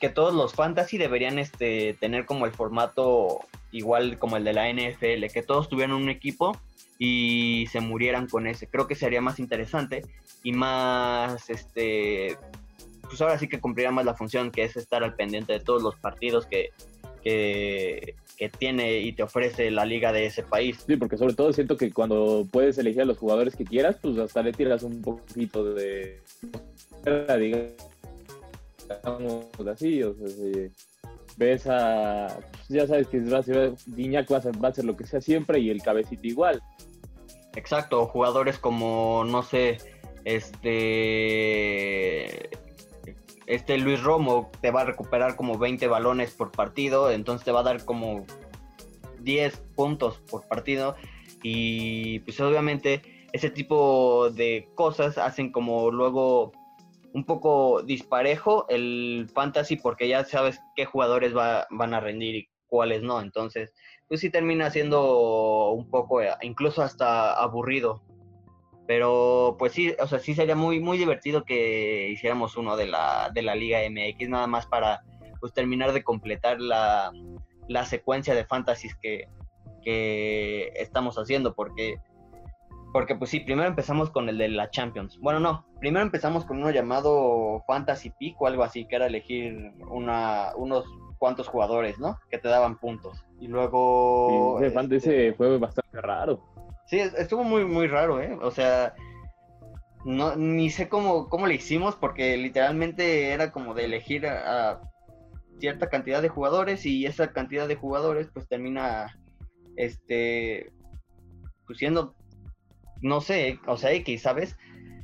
[0.00, 3.38] que todos los fantasy deberían este, tener como el formato
[3.70, 6.60] igual como el de la NFL, que todos tuvieran un equipo
[6.98, 8.66] y se murieran con ese.
[8.66, 10.02] Creo que sería más interesante
[10.42, 12.36] y más, este,
[13.02, 15.84] pues ahora sí que cumpliría más la función que es estar al pendiente de todos
[15.84, 16.70] los partidos que,
[17.22, 18.16] que,
[18.58, 20.84] tiene y te ofrece la liga de ese país.
[20.86, 24.18] Sí, porque sobre todo siento que cuando puedes elegir a los jugadores que quieras, pues
[24.18, 26.20] hasta le tiras un poquito de...
[27.38, 27.74] digamos
[29.72, 30.26] así, o sea,
[31.36, 32.38] ves a...
[32.52, 35.06] Pues, ya sabes que va a ser, va a, ser, va a ser lo que
[35.06, 36.62] sea siempre y el cabecito igual.
[37.56, 39.78] Exacto, jugadores como, no sé,
[40.24, 42.50] este
[43.46, 47.60] este Luis Romo te va a recuperar como 20 balones por partido, entonces te va
[47.60, 48.24] a dar como
[49.20, 50.96] 10 puntos por partido.
[51.42, 53.02] Y pues obviamente
[53.32, 56.52] ese tipo de cosas hacen como luego
[57.12, 63.02] un poco disparejo el fantasy porque ya sabes qué jugadores van a rendir y cuáles
[63.02, 63.72] no, entonces
[64.08, 68.02] pues sí termina siendo un poco incluso hasta aburrido
[68.86, 73.30] pero pues sí, o sea, sí sería muy, muy divertido que hiciéramos uno de la,
[73.32, 75.02] de la Liga MX, nada más para
[75.40, 77.12] pues terminar de completar la,
[77.68, 79.28] la secuencia de fantasies que,
[79.82, 81.98] que estamos haciendo, porque,
[82.92, 85.18] porque pues sí, primero empezamos con el de la Champions.
[85.20, 89.72] Bueno, no, primero empezamos con uno llamado Fantasy Peak o algo así, que era elegir
[89.90, 90.84] una, unos
[91.18, 92.18] cuantos jugadores, ¿no?
[92.30, 93.24] Que te daban puntos.
[93.40, 94.60] Y luego...
[94.62, 96.53] ese, este, fue bastante raro.
[96.86, 98.36] Sí, estuvo muy, muy raro, ¿eh?
[98.42, 98.94] O sea,
[100.04, 104.80] no, ni sé cómo, cómo le hicimos porque literalmente era como de elegir a,
[105.58, 109.18] cierta cantidad de jugadores y esa cantidad de jugadores pues termina,
[109.76, 110.72] este,
[111.66, 111.78] pues
[113.00, 114.56] no sé, o sea, X, ¿sabes?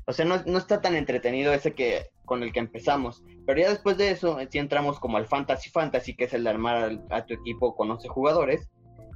[0.07, 3.23] O sea, no, no está tan entretenido ese que con el que empezamos.
[3.47, 6.51] Pero ya después de eso, sí entramos como al Fantasy Fantasy, que es el de
[6.51, 8.71] armar a tu equipo con 11 jugadores.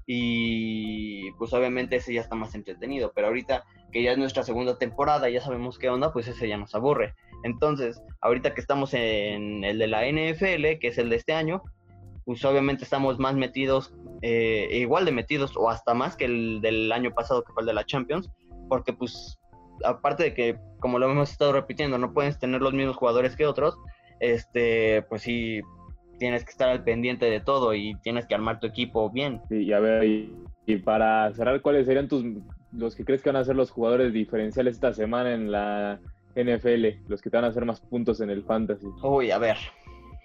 [0.07, 4.77] Y pues obviamente ese ya está más entretenido, pero ahorita que ya es nuestra segunda
[4.79, 7.15] temporada, ya sabemos qué onda, pues ese ya nos aburre.
[7.45, 11.63] Entonces, ahorita que estamos en el de la NFL, que es el de este año,
[12.25, 16.91] pues obviamente estamos más metidos, eh, igual de metidos o hasta más que el del
[16.91, 18.31] año pasado que fue el de la Champions,
[18.69, 19.39] porque pues
[19.85, 23.47] aparte de que, como lo hemos estado repitiendo, no puedes tener los mismos jugadores que
[23.47, 23.77] otros,
[24.21, 25.61] este, pues sí,
[26.19, 29.41] tienes que estar al pendiente de todo y tienes que armar tu equipo bien.
[29.49, 32.25] Sí, y a ver, y, para cerrar, ¿cuáles serían tus
[32.73, 36.01] los que crees que van a ser los jugadores diferenciales esta semana en la
[36.35, 38.87] NFL, los que te van a hacer más puntos en el fantasy?
[39.03, 39.57] Uy, a ver,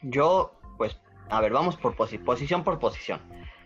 [0.02, 1.00] yo, pues,
[1.30, 3.20] a ver, vamos por posición por posición.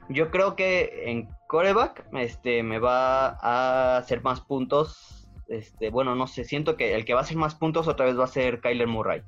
[0.10, 5.30] Yo creo que en coreback este, me va a hacer más puntos.
[5.48, 8.20] Este, bueno, no sé, siento que el que va a hacer más puntos otra vez
[8.20, 9.22] va a ser Kyler Murray.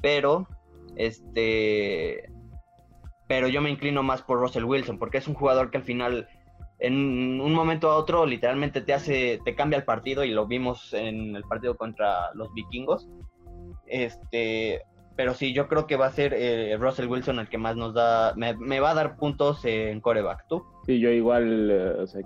[0.00, 0.46] Pero
[0.98, 2.28] este,
[3.28, 6.28] pero yo me inclino más por Russell Wilson, porque es un jugador que al final,
[6.80, 10.92] en un momento a otro, literalmente te hace, te cambia el partido, y lo vimos
[10.92, 13.08] en el partido contra los vikingos.
[13.86, 14.82] Este,
[15.16, 17.94] pero sí, yo creo que va a ser eh, Russell Wilson el que más nos
[17.94, 20.46] da, me, va a dar puntos en coreback.
[20.48, 20.64] ¿Tú?
[20.84, 22.22] Sí, yo igual, eh,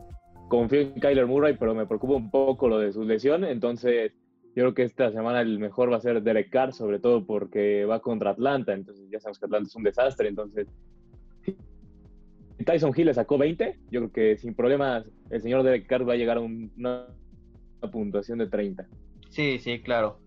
[0.49, 4.13] confío en Kyler Murray, pero me preocupa un poco lo de su lesión, entonces
[4.55, 7.85] yo creo que esta semana el mejor va a ser Derek Carr, sobre todo porque
[7.87, 10.69] va contra Atlanta, entonces ya sabemos que Atlanta es un desastre, entonces
[12.65, 16.13] Tyson Hill le sacó 20, yo creo que sin problemas el señor Derek Carr va
[16.15, 17.07] a llegar a una,
[17.91, 18.87] puntuación de 30.
[19.31, 20.21] Sí, sí, claro.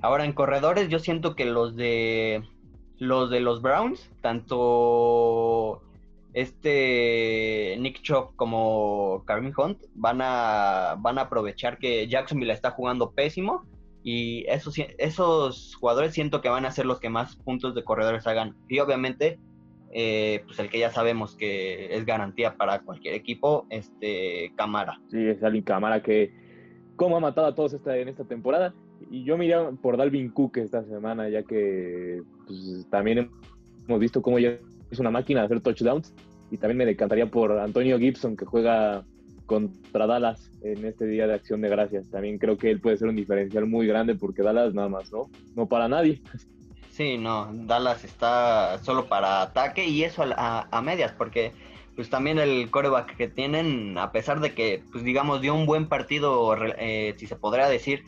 [0.00, 2.42] Ahora en corredores yo siento que los de
[2.98, 5.82] los de los Browns, tanto
[6.36, 13.12] este Nick Chubb como Carmen Hunt van a, van a aprovechar que Jacksonville está jugando
[13.12, 13.64] pésimo
[14.02, 18.26] y esos, esos jugadores siento que van a ser los que más puntos de corredores
[18.26, 18.54] hagan.
[18.68, 19.38] Y obviamente,
[19.92, 25.00] eh, pues el que ya sabemos que es garantía para cualquier equipo, este Camara.
[25.10, 26.34] Sí, es alguien Camara que
[26.96, 28.74] como ha matado a todos esta, en esta temporada.
[29.10, 33.30] Y yo miré por Dalvin Cook esta semana, ya que pues, también
[33.88, 34.58] hemos visto cómo ya
[34.96, 36.14] es una máquina de hacer touchdowns.
[36.50, 39.04] Y también me decantaría por Antonio Gibson, que juega
[39.46, 42.08] contra Dallas en este día de acción de gracias.
[42.10, 45.30] También creo que él puede ser un diferencial muy grande porque Dallas nada más, ¿no?
[45.54, 46.20] No para nadie.
[46.90, 51.52] Sí, no, Dallas está solo para ataque y eso a, medias, porque
[51.94, 55.88] pues también el coreback que tienen, a pesar de que, pues digamos, dio un buen
[55.88, 58.02] partido, eh, si se podría decir,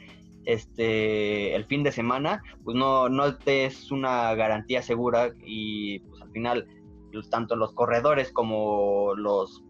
[0.47, 6.31] este el fin de semana, pues no, no es una garantía segura y pues al
[6.31, 6.67] final
[7.19, 9.65] pues, tanto los corredores como los,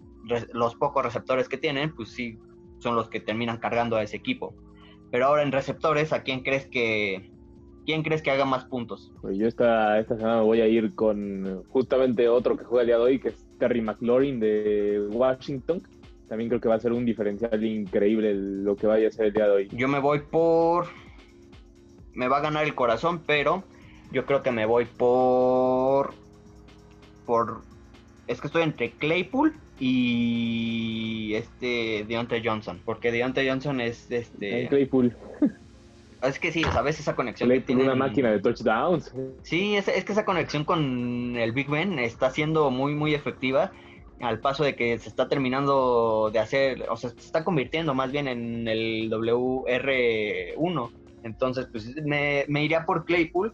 [0.53, 2.39] los pocos receptores que tienen, pues sí
[2.79, 4.55] son los que terminan cargando a ese equipo.
[5.11, 7.33] Pero ahora en receptores, ¿a quién crees que
[7.87, 9.11] quién crees que haga más puntos?
[9.23, 12.87] Pues yo esta, esta semana me voy a ir con justamente otro que juega el
[12.89, 15.81] día de hoy, que es Terry McLaurin de Washington.
[16.29, 19.33] También creo que va a ser un diferencial increíble lo que vaya a ser el
[19.33, 19.69] día de hoy.
[19.73, 20.89] Yo me voy por...
[22.13, 23.65] Me va a ganar el corazón, pero
[24.13, 26.13] yo creo que me voy por...
[27.29, 27.61] Por...
[28.27, 32.81] Es que estoy entre Claypool y este Deontay Johnson.
[32.87, 34.67] Porque Deontay Johnson es este...
[34.69, 35.15] Claypool.
[36.23, 39.15] Es que sí, sabes esa conexión que tiene una máquina de touchdowns.
[39.43, 43.73] Sí, es, es, que esa conexión con el Big Ben está siendo muy, muy efectiva
[44.21, 48.11] al paso de que se está terminando de hacer, o sea, se está convirtiendo más
[48.11, 50.91] bien en el WR1.
[51.25, 53.53] Entonces, pues me, me iría por Claypool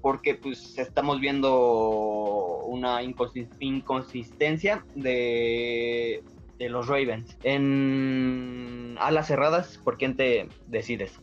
[0.00, 6.22] porque pues estamos viendo una inconsistencia de,
[6.58, 7.36] de los Ravens.
[7.42, 11.20] En alas cerradas, ¿por quién te decides?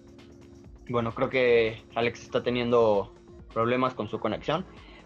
[0.90, 3.14] Bueno, creo que Alex está teniendo
[3.54, 4.66] problemas con su conexión,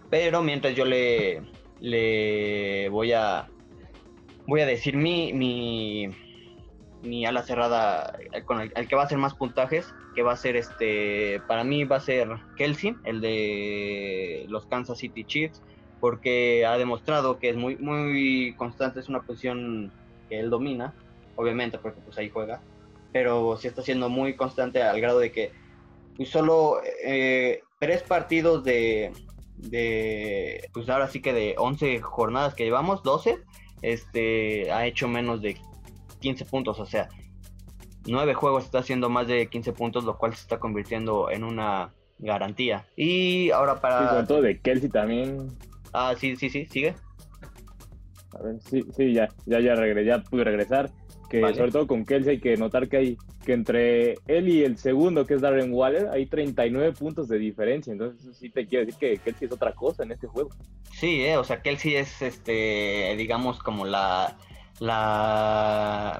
[0.10, 1.41] pero mientras yo le,
[1.79, 3.49] le voy a
[4.47, 6.10] voy a decir mi, mi,
[7.03, 10.56] mi ala cerrada con el, que va a hacer más puntajes, que va a ser
[10.56, 15.62] este, para mí va a ser Kelsey, el de los Kansas City Chiefs,
[16.00, 19.91] porque ha demostrado que es muy, muy constante, es una posición
[20.30, 20.93] que él domina,
[21.36, 22.62] obviamente, porque pues ahí juega,
[23.13, 25.52] pero sí está siendo muy constante al grado de que
[26.17, 29.13] pues solo eh, tres partidos de,
[29.58, 33.39] de, pues ahora sí que de 11 jornadas que llevamos, 12,
[33.82, 35.58] este, ha hecho menos de
[36.19, 37.10] 15 puntos, o sea,
[38.08, 41.94] nueve juegos está haciendo más de 15 puntos, lo cual se está convirtiendo en una
[42.20, 42.86] garantía.
[42.96, 44.26] Y ahora para...
[44.26, 45.50] Sí, de Kelsey también.
[45.94, 46.96] Ah, sí, sí, sí, sigue.
[48.34, 50.90] A ver, sí, sí, ya, ya, ya, ya pude regresar.
[51.30, 54.78] Que sobre todo con Kelsey hay que notar que hay que entre él y el
[54.78, 57.92] segundo, que es Darren Waller, hay 39 puntos de diferencia.
[57.92, 60.50] Entonces, sí te quiero decir que Kelsey es otra cosa en este juego.
[60.94, 64.38] Sí, eh, o sea, Kelsey es, este, digamos, como la,
[64.80, 66.20] la,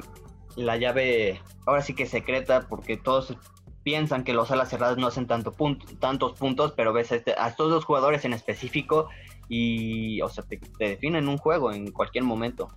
[0.56, 3.36] la llave, ahora sí que secreta, porque todos
[3.84, 5.54] piensan que los alas cerradas no hacen tanto
[6.00, 9.10] tantos puntos, pero ves este, a estos dos jugadores en específico
[9.50, 12.70] y, o sea, te, definen un juego en cualquier momento.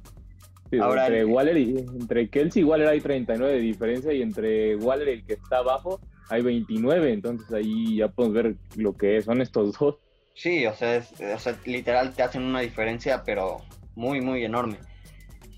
[0.81, 5.09] Ahora, entre Waller y entre Kelsey y Waller hay 39 de diferencia y entre Waller
[5.09, 9.41] y el que está abajo hay 29, entonces ahí ya podemos ver lo que son
[9.41, 9.97] estos dos.
[10.35, 13.59] Sí, o sea, o sea, literal te hacen una diferencia, pero
[13.95, 14.79] muy, muy enorme.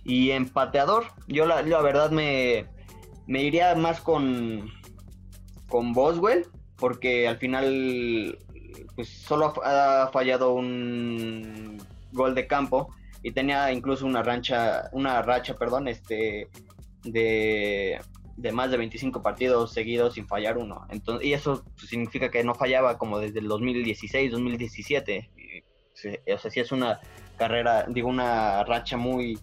[0.07, 2.67] Y en pateador, yo la, verdad me,
[3.27, 4.71] me iría más con,
[5.69, 8.39] con Boswell, porque al final
[8.95, 15.57] pues solo ha fallado un gol de campo y tenía incluso una rancha, una racha,
[15.57, 16.49] perdón, este
[17.03, 18.01] de,
[18.53, 20.87] más de 25 partidos seguidos sin fallar uno.
[20.91, 25.31] Entonces, y eso significa que no fallaba como desde el 2016, 2017.
[26.33, 27.01] O sea, sí es una
[27.37, 29.39] carrera, digo, una racha muy,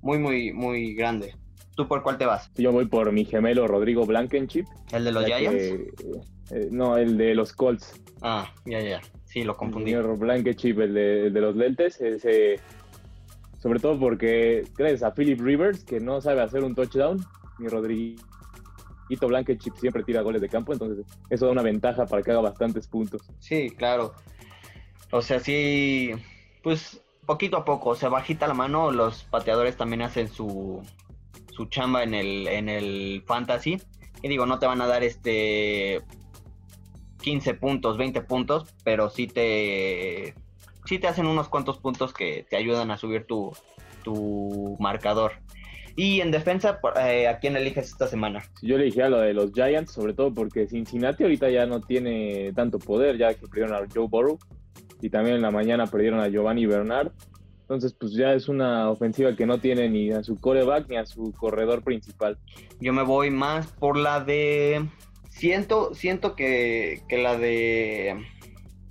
[0.00, 1.34] muy, muy, muy grande.
[1.76, 2.50] ¿Tú por cuál te vas?
[2.56, 4.64] Yo voy por mi gemelo Rodrigo Blankenship.
[4.92, 5.54] ¿El de los Giants?
[6.50, 8.00] Eh, no, el de los Colts.
[8.20, 9.00] Ah, ya, ya.
[9.24, 9.92] Sí, lo confundí.
[9.92, 12.58] El Blankenship, el de, de los lentes, ese,
[13.58, 17.24] sobre todo porque crees a Philip Rivers, que no sabe hacer un touchdown,
[17.58, 18.22] mi Rodriguito
[19.20, 22.88] Blankenship siempre tira goles de campo, entonces eso da una ventaja para que haga bastantes
[22.88, 23.22] puntos.
[23.38, 24.14] Sí, claro.
[25.10, 26.10] O sea, sí,
[26.62, 30.82] pues poquito a poco, o sea, bajita la mano, los pateadores también hacen su,
[31.52, 33.76] su chamba en el, en el fantasy.
[34.22, 36.00] Y digo, no te van a dar este
[37.20, 40.34] 15 puntos, 20 puntos, pero sí te,
[40.86, 43.52] sí te hacen unos cuantos puntos que te ayudan a subir tu,
[44.02, 45.32] tu marcador.
[45.96, 48.42] Y en defensa, eh, ¿a quién eliges esta semana?
[48.62, 52.54] Yo elegí a lo de los Giants, sobre todo porque Cincinnati ahorita ya no tiene
[52.54, 54.38] tanto poder, ya que perdieron a Joe Burrow
[55.00, 57.12] y también en la mañana perdieron a Giovanni Bernard.
[57.60, 61.04] Entonces, pues ya es una ofensiva que no tiene ni a su coreback ni a
[61.04, 62.38] su corredor principal.
[62.80, 64.88] Yo me voy más por la de.
[65.28, 68.24] Siento, siento que, la de.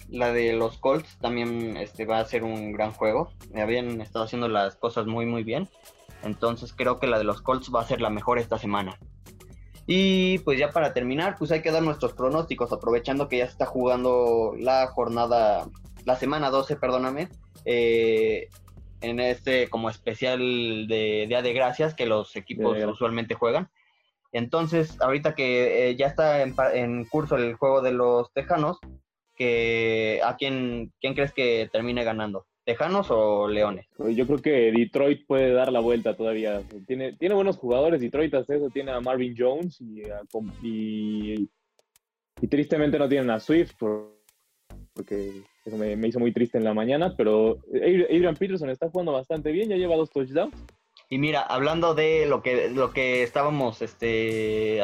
[0.09, 3.31] La de los Colts también este, va a ser un gran juego.
[3.55, 5.67] Habían estado haciendo las cosas muy, muy bien.
[6.23, 8.97] Entonces creo que la de los Colts va a ser la mejor esta semana.
[9.87, 13.53] Y pues ya para terminar, pues hay que dar nuestros pronósticos, aprovechando que ya se
[13.53, 15.69] está jugando la jornada,
[16.07, 17.27] la semana 12, perdóname.
[17.65, 18.47] Eh,
[19.01, 20.39] en este como especial
[20.87, 23.69] de Día de Gracias que los equipos usualmente juegan.
[24.31, 28.77] Entonces, ahorita que eh, ya está en, curso el juego de los Tejanos,
[29.35, 32.45] que, ¿a quién, quién crees que termine ganando?
[32.63, 33.85] ¿Tejanos o Leones?
[33.97, 36.61] Pues yo creo que Detroit puede dar la vuelta todavía.
[36.87, 40.03] Tiene, tiene buenos jugadores, Detroit hasta eso tiene a Marvin Jones y,
[40.63, 41.49] y,
[42.41, 43.73] y tristemente no tienen a Swift
[44.93, 49.51] porque eso me, hizo muy triste en la mañana, pero Adrian Peterson está jugando bastante
[49.51, 50.55] bien, ya lleva dos touchdowns.
[51.09, 54.81] Y mira, hablando de lo que, lo que estábamos, este,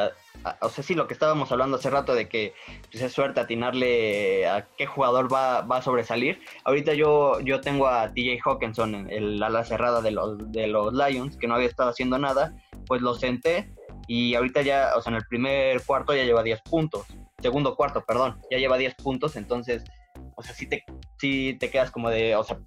[0.62, 2.54] o sea, sí, lo que estábamos hablando hace rato de que
[2.90, 6.40] pues, es suerte atinarle a qué jugador va, va, a sobresalir.
[6.64, 11.36] Ahorita yo, yo tengo a DJ Hawkinson, el ala cerrada de los, de los Lions,
[11.36, 12.56] que no había estado haciendo nada,
[12.88, 13.74] pues lo senté
[14.08, 17.06] y ahorita ya, o sea, en el primer cuarto ya lleva 10 puntos.
[17.40, 19.84] Segundo cuarto, perdón, ya lleva 10 puntos, entonces
[20.44, 20.84] o sea, sí te,
[21.18, 22.60] sí te quedas como de, o sea,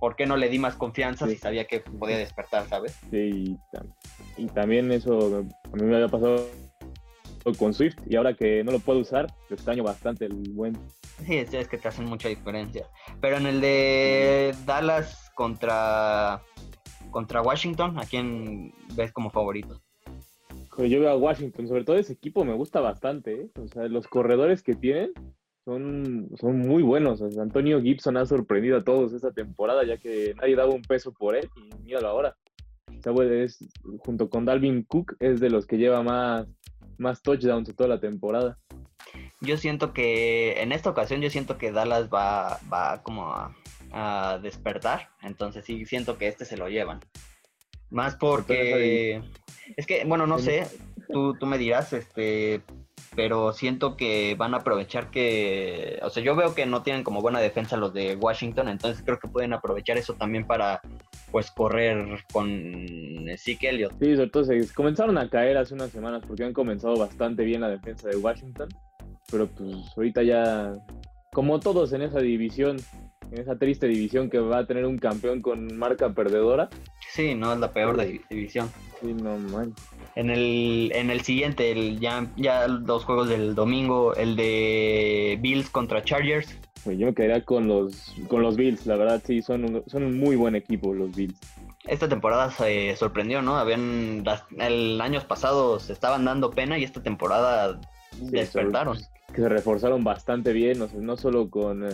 [0.00, 2.98] ¿por qué no le di más confianza si sabía que podía despertar, sabes?
[3.10, 3.58] Sí,
[4.36, 6.46] y, también eso a mí me había pasado
[7.58, 10.78] con Swift y ahora que no lo puedo usar, lo extraño bastante el buen.
[11.26, 12.88] Sí, es, que te hacen mucha diferencia.
[13.20, 16.40] Pero en el de Dallas contra,
[17.10, 19.82] contra Washington, ¿a quién ves como favorito?
[20.78, 23.42] Yo veo a Washington, sobre todo ese equipo me gusta bastante.
[23.42, 23.50] ¿eh?
[23.62, 25.12] O sea, los corredores que tienen
[25.64, 27.22] son, son muy buenos.
[27.38, 31.36] Antonio Gibson ha sorprendido a todos esta temporada, ya que nadie daba un peso por
[31.36, 32.36] él y míralo ahora.
[33.46, 33.64] es,
[33.98, 36.46] junto con Dalvin Cook, es de los que lleva más,
[36.98, 38.58] más touchdowns de toda la temporada.
[39.40, 43.54] Yo siento que en esta ocasión yo siento que Dallas va, va como a,
[44.42, 46.98] despertar, entonces sí siento que este se lo llevan.
[47.90, 49.22] Más porque
[49.76, 50.66] es que, bueno, no sé,
[51.12, 52.60] tú, tú me dirás, este,
[53.14, 57.20] pero siento que van a aprovechar que, o sea, yo veo que no tienen como
[57.20, 60.80] buena defensa los de Washington, entonces creo que pueden aprovechar eso también para,
[61.30, 63.92] pues, correr con Zeke Elliott.
[64.00, 67.60] Sí, sobre todo se comenzaron a caer hace unas semanas porque han comenzado bastante bien
[67.60, 68.68] la defensa de Washington,
[69.30, 70.72] pero pues ahorita ya,
[71.32, 72.76] como todos en esa división,
[73.30, 76.68] en esa triste división que va a tener un campeón con marca perdedora.
[77.10, 77.96] Sí, no es la peor
[78.28, 78.70] división.
[79.00, 79.74] Sí, no man.
[80.16, 85.70] En el, en el siguiente, el, ya, ya dos juegos del domingo, el de Bills
[85.70, 86.56] contra Chargers.
[86.84, 90.04] Pues yo me quedaría con los, con los Bills, la verdad sí, son un, son
[90.04, 91.38] un muy buen equipo los Bills.
[91.86, 93.56] esta temporada se sorprendió, ¿no?
[93.56, 94.22] Habían
[94.58, 97.80] el años pasados estaban dando pena y esta temporada
[98.20, 98.98] despertaron.
[99.34, 101.88] Que se reforzaron bastante bien, no, no solo con,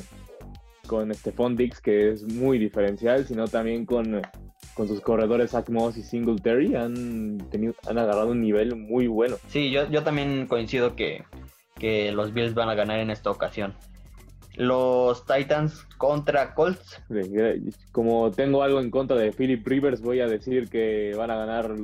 [0.86, 4.20] con Stephon Dix, que es muy diferencial, sino también con,
[4.74, 9.36] con sus corredores Zach Moss y Singletary, han, tenido, han agarrado un nivel muy bueno.
[9.48, 11.24] Sí, yo, yo también coincido que,
[11.78, 13.74] que los Bills van a ganar en esta ocasión
[14.56, 17.02] los Titans contra Colts.
[17.92, 21.74] Como tengo algo en contra de Philip Rivers, voy a decir que van a ganar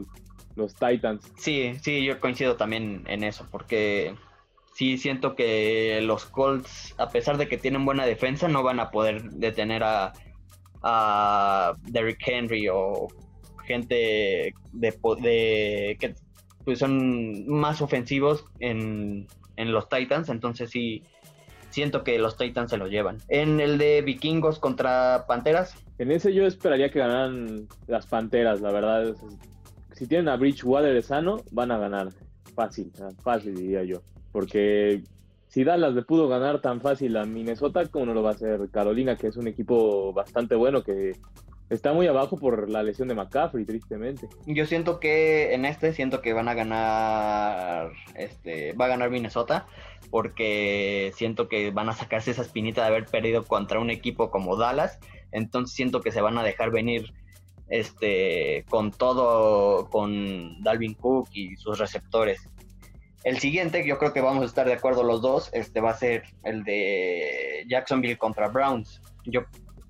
[0.56, 1.32] los Titans.
[1.36, 4.14] Sí, sí, yo coincido también en eso, porque
[4.74, 8.90] sí siento que los Colts, a pesar de que tienen buena defensa, no van a
[8.90, 10.12] poder detener a,
[10.82, 13.08] a Derrick Henry o
[13.64, 16.14] gente de, que
[16.64, 21.02] pues, son más ofensivos en, en los Titans, entonces sí
[21.76, 23.18] siento que los Titans se lo llevan.
[23.28, 25.74] En el de Vikingos contra Panteras.
[25.98, 29.14] En ese yo esperaría que ganaran las Panteras, la verdad.
[29.92, 32.08] Si tienen a Bridgewater sano, van a ganar.
[32.54, 32.90] Fácil,
[33.22, 34.00] fácil diría yo.
[34.32, 35.02] Porque
[35.56, 38.68] si Dallas le pudo ganar tan fácil a Minnesota, como no lo va a hacer
[38.70, 41.12] Carolina, que es un equipo bastante bueno que
[41.70, 44.28] está muy abajo por la lesión de McCaffrey, tristemente.
[44.46, 49.64] Yo siento que en este siento que van a ganar, este, va a ganar Minnesota
[50.10, 54.58] porque siento que van a sacarse esa espinita de haber perdido contra un equipo como
[54.58, 54.98] Dallas,
[55.32, 57.14] entonces siento que se van a dejar venir
[57.68, 62.46] este con todo con Dalvin Cook y sus receptores.
[63.26, 65.96] El siguiente, yo creo que vamos a estar de acuerdo los dos, este va a
[65.96, 69.02] ser el de Jacksonville contra Browns.
[69.24, 69.40] Yo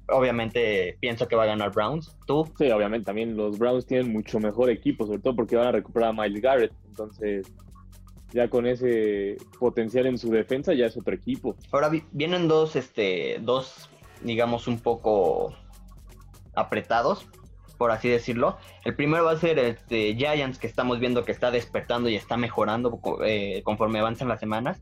[0.09, 2.16] obviamente pienso que va a ganar Browns.
[2.26, 2.51] ¿Tú?
[2.57, 6.09] Sí, obviamente también los Browns tienen mucho mejor equipo, sobre todo porque van a recuperar
[6.09, 7.53] a Miles Garrett, entonces
[8.32, 11.57] ya con ese potencial en su defensa ya es otro equipo.
[11.72, 13.91] Ahora vienen dos, este, dos,
[14.22, 15.55] digamos, un poco
[16.55, 17.28] apretados,
[17.77, 18.59] por así decirlo.
[18.85, 22.37] El primero va a ser este Giants, que estamos viendo que está despertando y está
[22.37, 24.81] mejorando eh, conforme avanzan las semanas.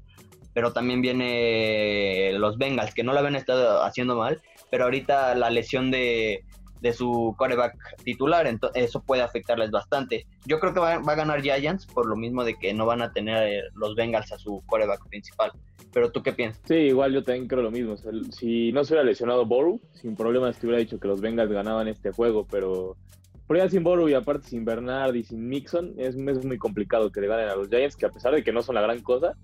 [0.53, 4.41] Pero también viene los Bengals, que no lo habían estado haciendo mal,
[4.71, 6.45] pero ahorita la lesión de,
[6.85, 10.27] de su coreback titular, entonces eso puede afectarles bastante.
[10.45, 13.11] Yo creo que va, a ganar Giants por lo mismo de que no van a
[13.11, 15.51] tener eh, los Bengals a su coreback principal.
[15.95, 16.61] Pero tú qué piensas?
[16.69, 17.97] Sí, igual yo también creo lo mismo.
[18.31, 21.89] si no se hubiera lesionado Boru, sin problemas te hubiera dicho que los Bengals ganaban
[21.89, 22.99] este juego, pero
[23.47, 27.11] por ya sin Boru y aparte sin Bernard y sin Mixon, es, es muy complicado
[27.11, 29.01] que le ganen a los Giants, que a pesar de que no son la gran
[29.01, 29.39] cosa,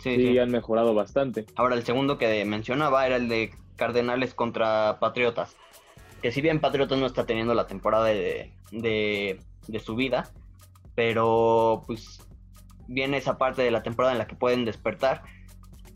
[0.00, 1.44] sí, han mejorado bastante.
[1.56, 5.56] Ahora el segundo que mencionaba era el de Cardenales contra Patriotas
[6.20, 10.30] que si bien Patriotas no está teniendo la temporada de, de, su vida,
[10.94, 12.20] pero pues
[12.86, 15.22] viene esa parte de la temporada en la que pueden despertar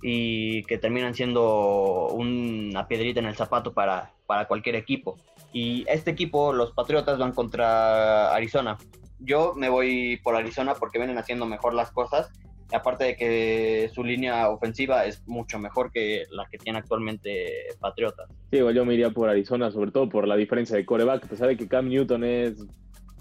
[0.03, 5.17] y que terminan siendo una piedrita en el zapato para, para cualquier equipo.
[5.53, 8.79] Y este equipo, los Patriotas, van contra Arizona.
[9.19, 12.31] Yo me voy por Arizona porque vienen haciendo mejor las cosas
[12.75, 18.29] aparte de que su línea ofensiva es mucho mejor que la que tiene actualmente Patriotas.
[18.51, 21.49] Sí, yo me iría por Arizona, sobre todo por la diferencia de coreback, a pesar
[21.49, 22.65] de que Cam Newton es,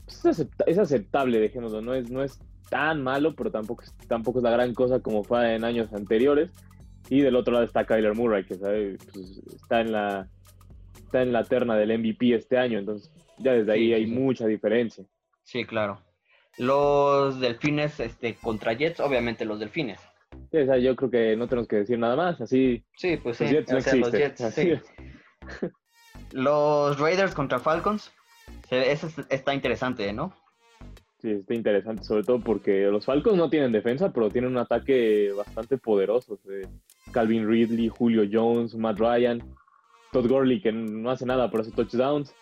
[0.06, 2.40] pues, es aceptable, dejémoslo, no es, no es
[2.70, 6.52] tan malo, pero tampoco, tampoco es la gran cosa como fue en años anteriores.
[7.10, 9.02] Y del otro lado está Kyler Murray, que pues,
[9.56, 10.28] está en la
[11.12, 15.04] está en la terna del MVP este año, entonces ya desde ahí hay mucha diferencia.
[15.44, 16.00] Sí, claro.
[16.58, 20.00] Los delfines este, contra Jets, obviamente los delfines.
[20.52, 22.84] yo creo que no tenemos que decir nada más, así.
[22.96, 24.44] Sí, pues sí, los Jets,
[26.32, 28.12] Los Raiders contra Falcons,
[28.70, 30.34] eso está interesante, ¿no?
[31.22, 35.32] Sí, está interesante, sobre todo porque los Falcons no tienen defensa, pero tienen un ataque
[35.36, 36.40] bastante poderoso.
[37.12, 39.44] Calvin Ridley, Julio Jones, Matt Ryan,
[40.12, 42.34] Todd Gurley, que no hace nada por hacer touchdowns.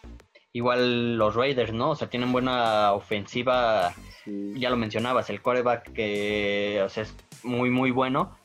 [0.51, 1.91] Igual los Raiders, ¿no?
[1.91, 3.93] O sea, tienen buena ofensiva.
[4.25, 8.35] Ya lo mencionabas, el coreback que o sea, es muy, muy bueno.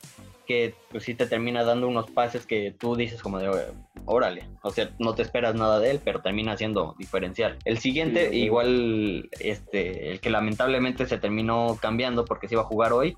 [0.46, 3.50] Que pues sí te termina dando unos pases que tú dices como de,
[4.04, 4.46] órale.
[4.62, 7.58] O sea, no te esperas nada de él, pero termina siendo diferencial.
[7.64, 12.92] El siguiente, igual, este, el que lamentablemente se terminó cambiando porque se iba a jugar
[12.92, 13.16] hoy,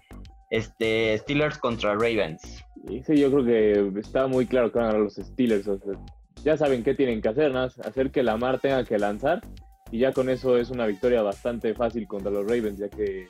[0.50, 2.64] este, Steelers contra Ravens.
[3.04, 5.66] Sí, yo creo que está muy claro que van a ganar los Steelers.
[5.66, 5.98] O sea,
[6.46, 9.42] ya saben qué tienen que hacer, nada, hacer que Lamar tenga que lanzar
[9.90, 13.26] y ya con eso es una victoria bastante fácil contra los Ravens, ya que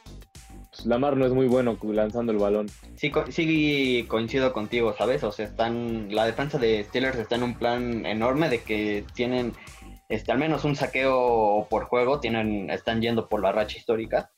[0.68, 2.68] pues, Lamar no es muy bueno lanzando el balón.
[2.94, 5.24] Sí, sí coincido contigo, ¿sabes?
[5.24, 9.54] O sea, están la defensa de Steelers está en un plan enorme de que tienen
[10.10, 14.30] este, al menos un saqueo por juego, tienen, están yendo por la racha histórica.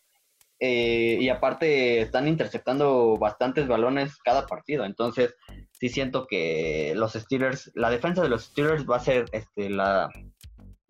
[0.60, 4.84] Eh, y aparte están interceptando bastantes balones cada partido.
[4.84, 5.34] Entonces,
[5.78, 10.10] sí siento que los Steelers, la defensa de los Steelers va a ser este, la,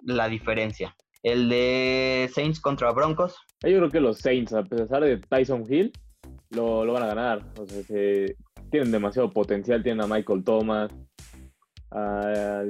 [0.03, 0.97] la diferencia.
[1.23, 3.37] El de Saints contra Broncos.
[3.63, 5.93] Yo creo que los Saints, a pesar de Tyson Hill,
[6.51, 7.45] lo, van a ganar.
[7.59, 7.83] O sea,
[8.71, 9.83] tienen demasiado potencial.
[9.83, 10.91] Tienen a Michael Thomas,
[11.91, 12.63] a,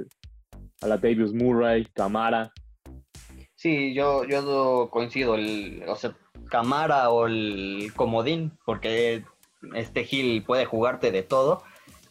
[0.81, 2.51] a Latavius Murray, Camara.
[3.55, 5.35] Sí, yo, yo coincido.
[5.35, 6.17] El, o sea,
[6.51, 9.25] Camara o el Comodín, porque
[9.75, 11.63] este Hill puede jugarte de todo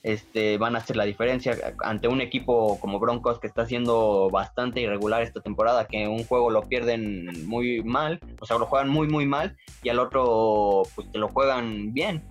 [0.07, 4.79] este, van a hacer la diferencia ante un equipo como Broncos que está siendo bastante
[4.79, 9.09] irregular esta temporada, que un juego lo pierden muy mal, o sea, lo juegan muy,
[9.09, 12.23] muy mal, y al otro, pues lo juegan bien.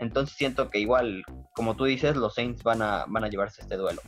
[0.00, 1.22] Entonces siento que igual,
[1.54, 4.00] como tú dices, los Saints van a, van a llevarse este duelo.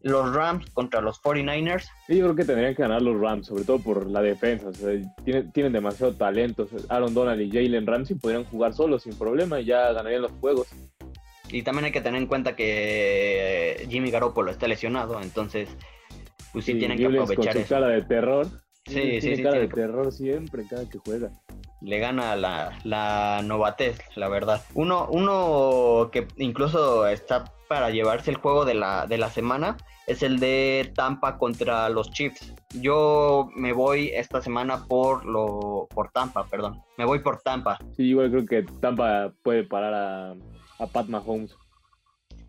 [0.00, 1.84] Los Rams contra los 49ers.
[2.08, 4.70] yo creo que tendrían que ganar los Rams, sobre todo por la defensa.
[5.22, 6.66] tienen, tienen demasiado talento.
[6.88, 10.68] Aaron Donald y Jalen Ramsey podrían jugar solos sin problema y ya ganarían los juegos.
[11.52, 15.68] Y también hay que tener en cuenta que Jimmy Garoppolo está lesionado, entonces
[16.52, 18.46] pues sí, tienen que aprovechar con su cara de terror.
[18.86, 19.42] Sí, sí, sí.
[19.42, 21.30] cara de terror siempre, cada que juega.
[21.80, 24.62] Le gana la, la novatez, la verdad.
[24.74, 29.76] Uno, uno que incluso está para llevarse el juego de la, de la semana
[30.06, 32.54] es el de Tampa contra los Chiefs.
[32.80, 36.82] Yo me voy esta semana por lo por Tampa, perdón.
[36.98, 37.78] Me voy por Tampa.
[37.96, 40.34] Sí, igual creo que Tampa puede parar a,
[40.82, 41.54] a Pat Mahomes.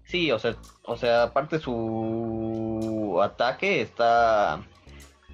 [0.06, 0.56] Sí, o sea,
[0.86, 4.62] o sea, aparte su ataque está...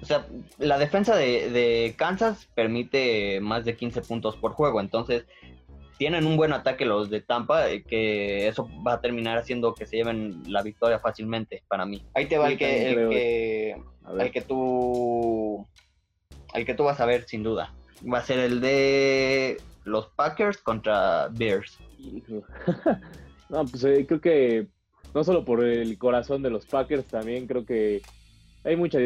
[0.02, 0.26] O sea,
[0.58, 5.26] la defensa de, Kansas permite más de 15 puntos por juego, entonces
[5.98, 9.84] tienen un buen ataque los de Tampa, eh, que eso va a terminar haciendo que
[9.84, 12.02] se lleven la victoria fácilmente para mí.
[12.14, 13.76] Ahí te va el, que, el, que,
[14.18, 15.66] el que tú
[16.54, 17.74] el que tú vas a ver sin duda.
[18.02, 21.78] Va a ser el de los Packers contra Bears.
[23.48, 24.68] no, pues eh, creo que
[25.14, 28.02] no solo por el corazón de los Packers, también creo que
[28.64, 28.98] hay mucha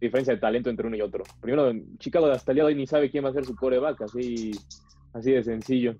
[0.00, 1.24] diferencia de talento entre uno y otro.
[1.40, 4.02] Primero, Chicago hasta el día de hoy ni sabe quién va a ser su coreback,
[4.02, 4.52] así,
[5.12, 5.96] así de sencillo.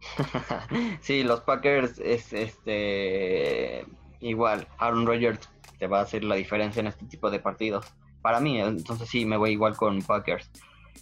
[1.00, 3.86] sí, los Packers es este
[4.20, 7.86] igual, Aaron Rodgers te va a hacer la diferencia en este tipo de partidos.
[8.20, 10.50] Para mí, entonces sí, me voy igual con Packers.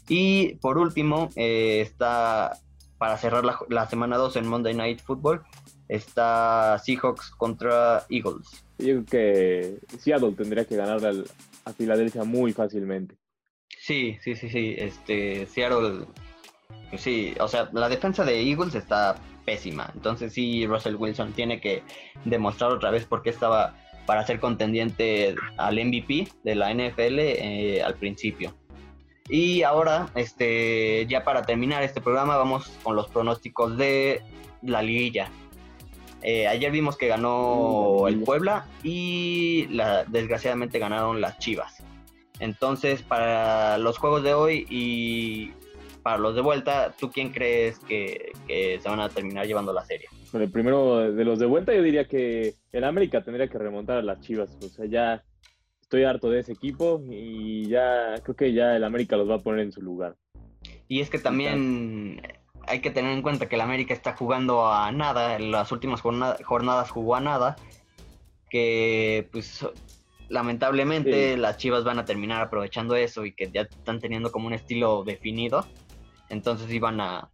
[0.09, 2.53] Y por último, eh, está
[3.01, 5.41] para cerrar la, semana 2 en Monday Night Football,
[5.89, 8.63] está Seahawks contra Eagles.
[8.77, 11.01] Yo creo que Seattle tendría que ganar
[11.65, 13.17] a Filadelfia muy fácilmente.
[13.79, 14.75] Sí, sí, sí, sí.
[14.77, 16.05] Este, Seattle,
[16.99, 19.15] sí, o sea, la defensa de Eagles está
[19.47, 19.91] pésima.
[19.95, 21.83] Entonces sí, Russell Wilson tiene que
[22.27, 27.83] demostrar otra vez por qué estaba para ser contendiente al MVP de la NFL eh,
[27.83, 28.60] al principio.
[29.31, 34.23] Y ahora, este, ya para terminar este programa, vamos con los pronósticos de
[34.61, 35.31] la liguilla.
[36.23, 41.83] Eh, ayer vimos que ganó el Puebla y la, desgraciadamente ganaron las Chivas.
[42.41, 45.53] Entonces, para los juegos de hoy y
[46.03, 49.85] para los de vuelta, ¿tú quién crees que, que se van a terminar llevando la
[49.85, 50.09] serie?
[50.33, 53.99] Bueno, el primero de los de vuelta, yo diría que el América tendría que remontar
[53.99, 54.51] a las Chivas.
[54.61, 55.23] O sea, ya
[55.91, 59.39] estoy harto de ese equipo y ya creo que ya el América los va a
[59.41, 60.15] poner en su lugar.
[60.87, 62.23] Y es que también
[62.69, 66.01] hay que tener en cuenta que el América está jugando a nada, en las últimas
[66.01, 67.57] jornadas jugó a nada,
[68.49, 69.67] que pues
[70.29, 74.53] lamentablemente las Chivas van a terminar aprovechando eso y que ya están teniendo como un
[74.53, 75.67] estilo definido,
[76.29, 77.31] entonces iban a...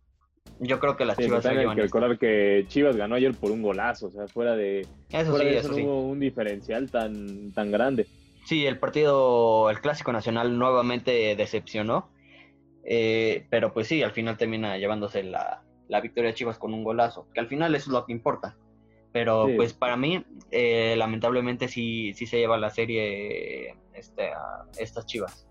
[0.61, 3.61] Yo creo que las Chivas se llevan que recordar que Chivas ganó ayer por un
[3.61, 8.07] golazo, o sea, fuera de eso, sí, eso, no hubo un diferencial tan, tan grande.
[8.47, 12.13] Sí, el partido, el Clásico Nacional nuevamente decepcionó,
[12.85, 15.65] eh, pero pues sí, al final termina llevándose la,
[16.01, 18.57] victoria de Chivas con un golazo, que al final eso es lo que importa.
[19.11, 25.07] Pero pues para mí, eh, lamentablemente sí, sí se lleva la serie este, a estas
[25.07, 25.49] Chivas.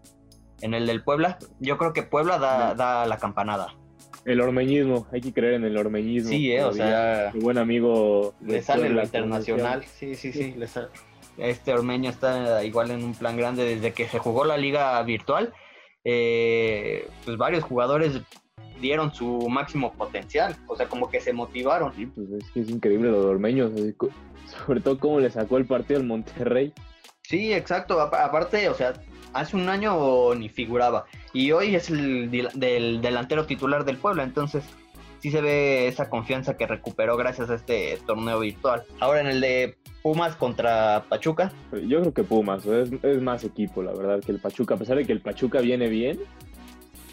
[0.61, 3.75] En el del Puebla, yo creo que Puebla da, da la campanada.
[4.23, 6.29] El ormeñismo, hay que creer en el ormeñismo.
[6.29, 8.35] Sí, eh, o sea, mi buen amigo.
[8.39, 10.87] Le sale lo internacional, sí, sí, sí, le sale
[11.37, 15.53] este Ormeño está igual en un plan grande desde que se jugó la liga virtual.
[16.03, 18.21] Eh, pues varios jugadores
[18.79, 21.93] dieron su máximo potencial, o sea, como que se motivaron.
[21.93, 23.71] Sí, pues es que es increíble lo de Ormeño,
[24.65, 26.73] sobre todo cómo le sacó el partido al Monterrey.
[27.23, 28.93] Sí, exacto, aparte, o sea,
[29.33, 34.63] hace un año ni figuraba y hoy es el del delantero titular del pueblo, entonces
[35.25, 38.83] sí se ve esa confianza que recuperó gracias a este torneo virtual.
[38.99, 41.51] Ahora en el de Pumas contra Pachuca.
[41.71, 44.75] Yo creo que Pumas, es, más equipo, la verdad, que el Pachuca.
[44.75, 46.19] A pesar de que el Pachuca viene bien,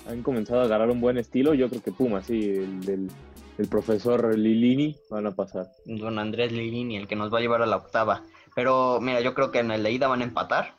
[0.07, 1.55] han comenzado a agarrar un buen estilo.
[1.55, 3.09] Yo creo que Pumas, sí, el,
[3.57, 5.69] el profesor Lilini van a pasar.
[5.87, 8.25] Don Andrés Lilini, el que nos va a llevar a la octava.
[8.55, 10.75] Pero mira, yo creo que en el de ida van a empatar.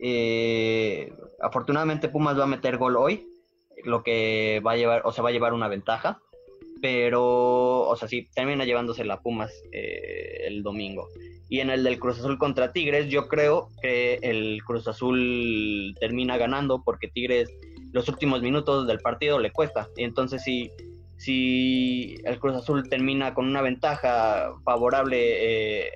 [0.00, 3.28] Eh, afortunadamente Pumas va a meter gol hoy,
[3.84, 6.22] lo que va a llevar, o sea, va a llevar una ventaja,
[6.80, 11.08] pero, o sea, sí, termina llevándose la Pumas eh, el domingo.
[11.48, 16.36] Y en el del Cruz Azul contra Tigres, yo creo que el Cruz Azul termina
[16.38, 17.48] ganando porque Tigres
[17.92, 19.88] los últimos minutos del partido le cuesta.
[19.96, 20.70] Y entonces si,
[21.16, 25.92] si el Cruz Azul termina con una ventaja favorable eh,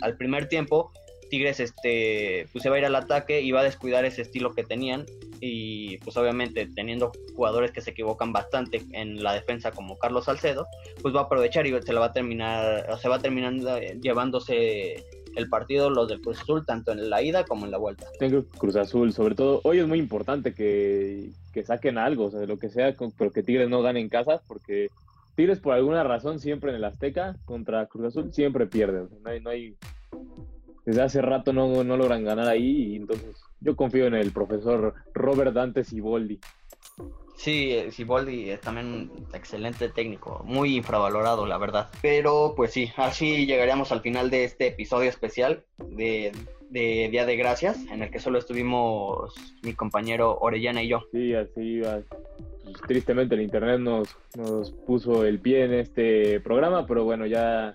[0.00, 0.90] al primer tiempo,
[1.28, 4.54] Tigres este, pues se va a ir al ataque y va a descuidar ese estilo
[4.54, 5.04] que tenían
[5.40, 10.66] y pues obviamente teniendo jugadores que se equivocan bastante en la defensa como Carlos Salcedo,
[11.02, 15.04] pues va a aprovechar y se la va a terminar, se va terminando eh, llevándose
[15.36, 18.06] el partido los del Cruz Azul, tanto en la ida como en la vuelta.
[18.18, 22.44] Tengo Cruz Azul, sobre todo, hoy es muy importante que, que saquen algo, o sea,
[22.44, 24.90] lo que sea, pero que Tigres no gane en casa, porque
[25.36, 29.40] Tigres por alguna razón siempre en el Azteca contra Cruz Azul siempre pierde, no hay,
[29.40, 29.76] no hay
[30.88, 34.94] desde hace rato no, no logran ganar ahí y entonces yo confío en el profesor
[35.12, 36.40] Robert Dante Siboldi.
[37.36, 41.90] Sí, Siboldi es también un excelente técnico, muy infravalorado, la verdad.
[42.00, 46.32] Pero pues sí, así llegaríamos al final de este episodio especial de,
[46.70, 51.02] Día de Gracias, en el que solo estuvimos mi compañero Orellana y yo.
[51.12, 52.00] Sí, así iba.
[52.64, 57.74] Pues, tristemente el internet nos, nos puso el pie en este programa, pero bueno, ya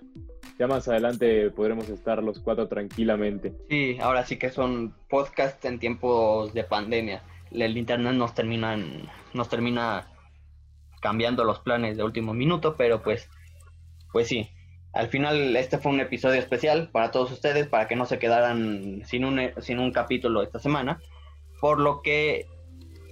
[0.58, 3.52] ya más adelante podremos estar los cuatro tranquilamente.
[3.68, 7.22] Sí, ahora sí que son podcasts en tiempos de pandemia.
[7.50, 8.76] El internet nos termina,
[9.32, 10.08] nos termina
[11.00, 13.28] cambiando los planes de último minuto, pero pues,
[14.12, 14.48] pues sí.
[14.92, 19.02] Al final este fue un episodio especial para todos ustedes, para que no se quedaran
[19.04, 21.00] sin un, sin un capítulo esta semana.
[21.60, 22.46] Por lo que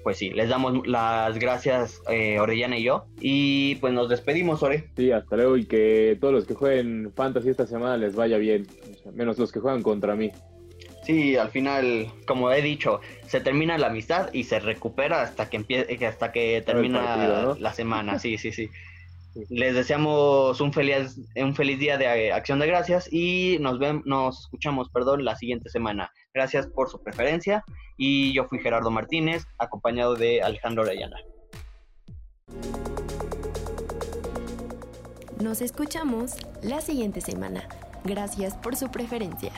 [0.03, 3.07] pues sí, les damos las gracias eh, Orellana y yo.
[3.21, 4.89] Y pues nos despedimos, Ore.
[4.97, 8.67] Sí, hasta luego y que todos los que jueguen Fantasy esta semana les vaya bien,
[9.15, 10.31] menos los que juegan contra mí.
[11.05, 15.57] Sí, al final, como he dicho, se termina la amistad y se recupera hasta que
[15.57, 18.19] empiece, hasta que termina la semana.
[18.19, 18.71] Sí, sí, sí.
[19.49, 24.41] Les deseamos un feliz, un feliz día de acción de gracias y nos vemos, nos
[24.41, 26.11] escuchamos, perdón, la siguiente semana.
[26.35, 27.65] Gracias por su preferencia
[27.97, 31.17] y yo fui Gerardo Martínez, acompañado de Alejandro Orellana.
[35.41, 37.67] Nos escuchamos la siguiente semana.
[38.05, 39.53] Gracias por su preferencia.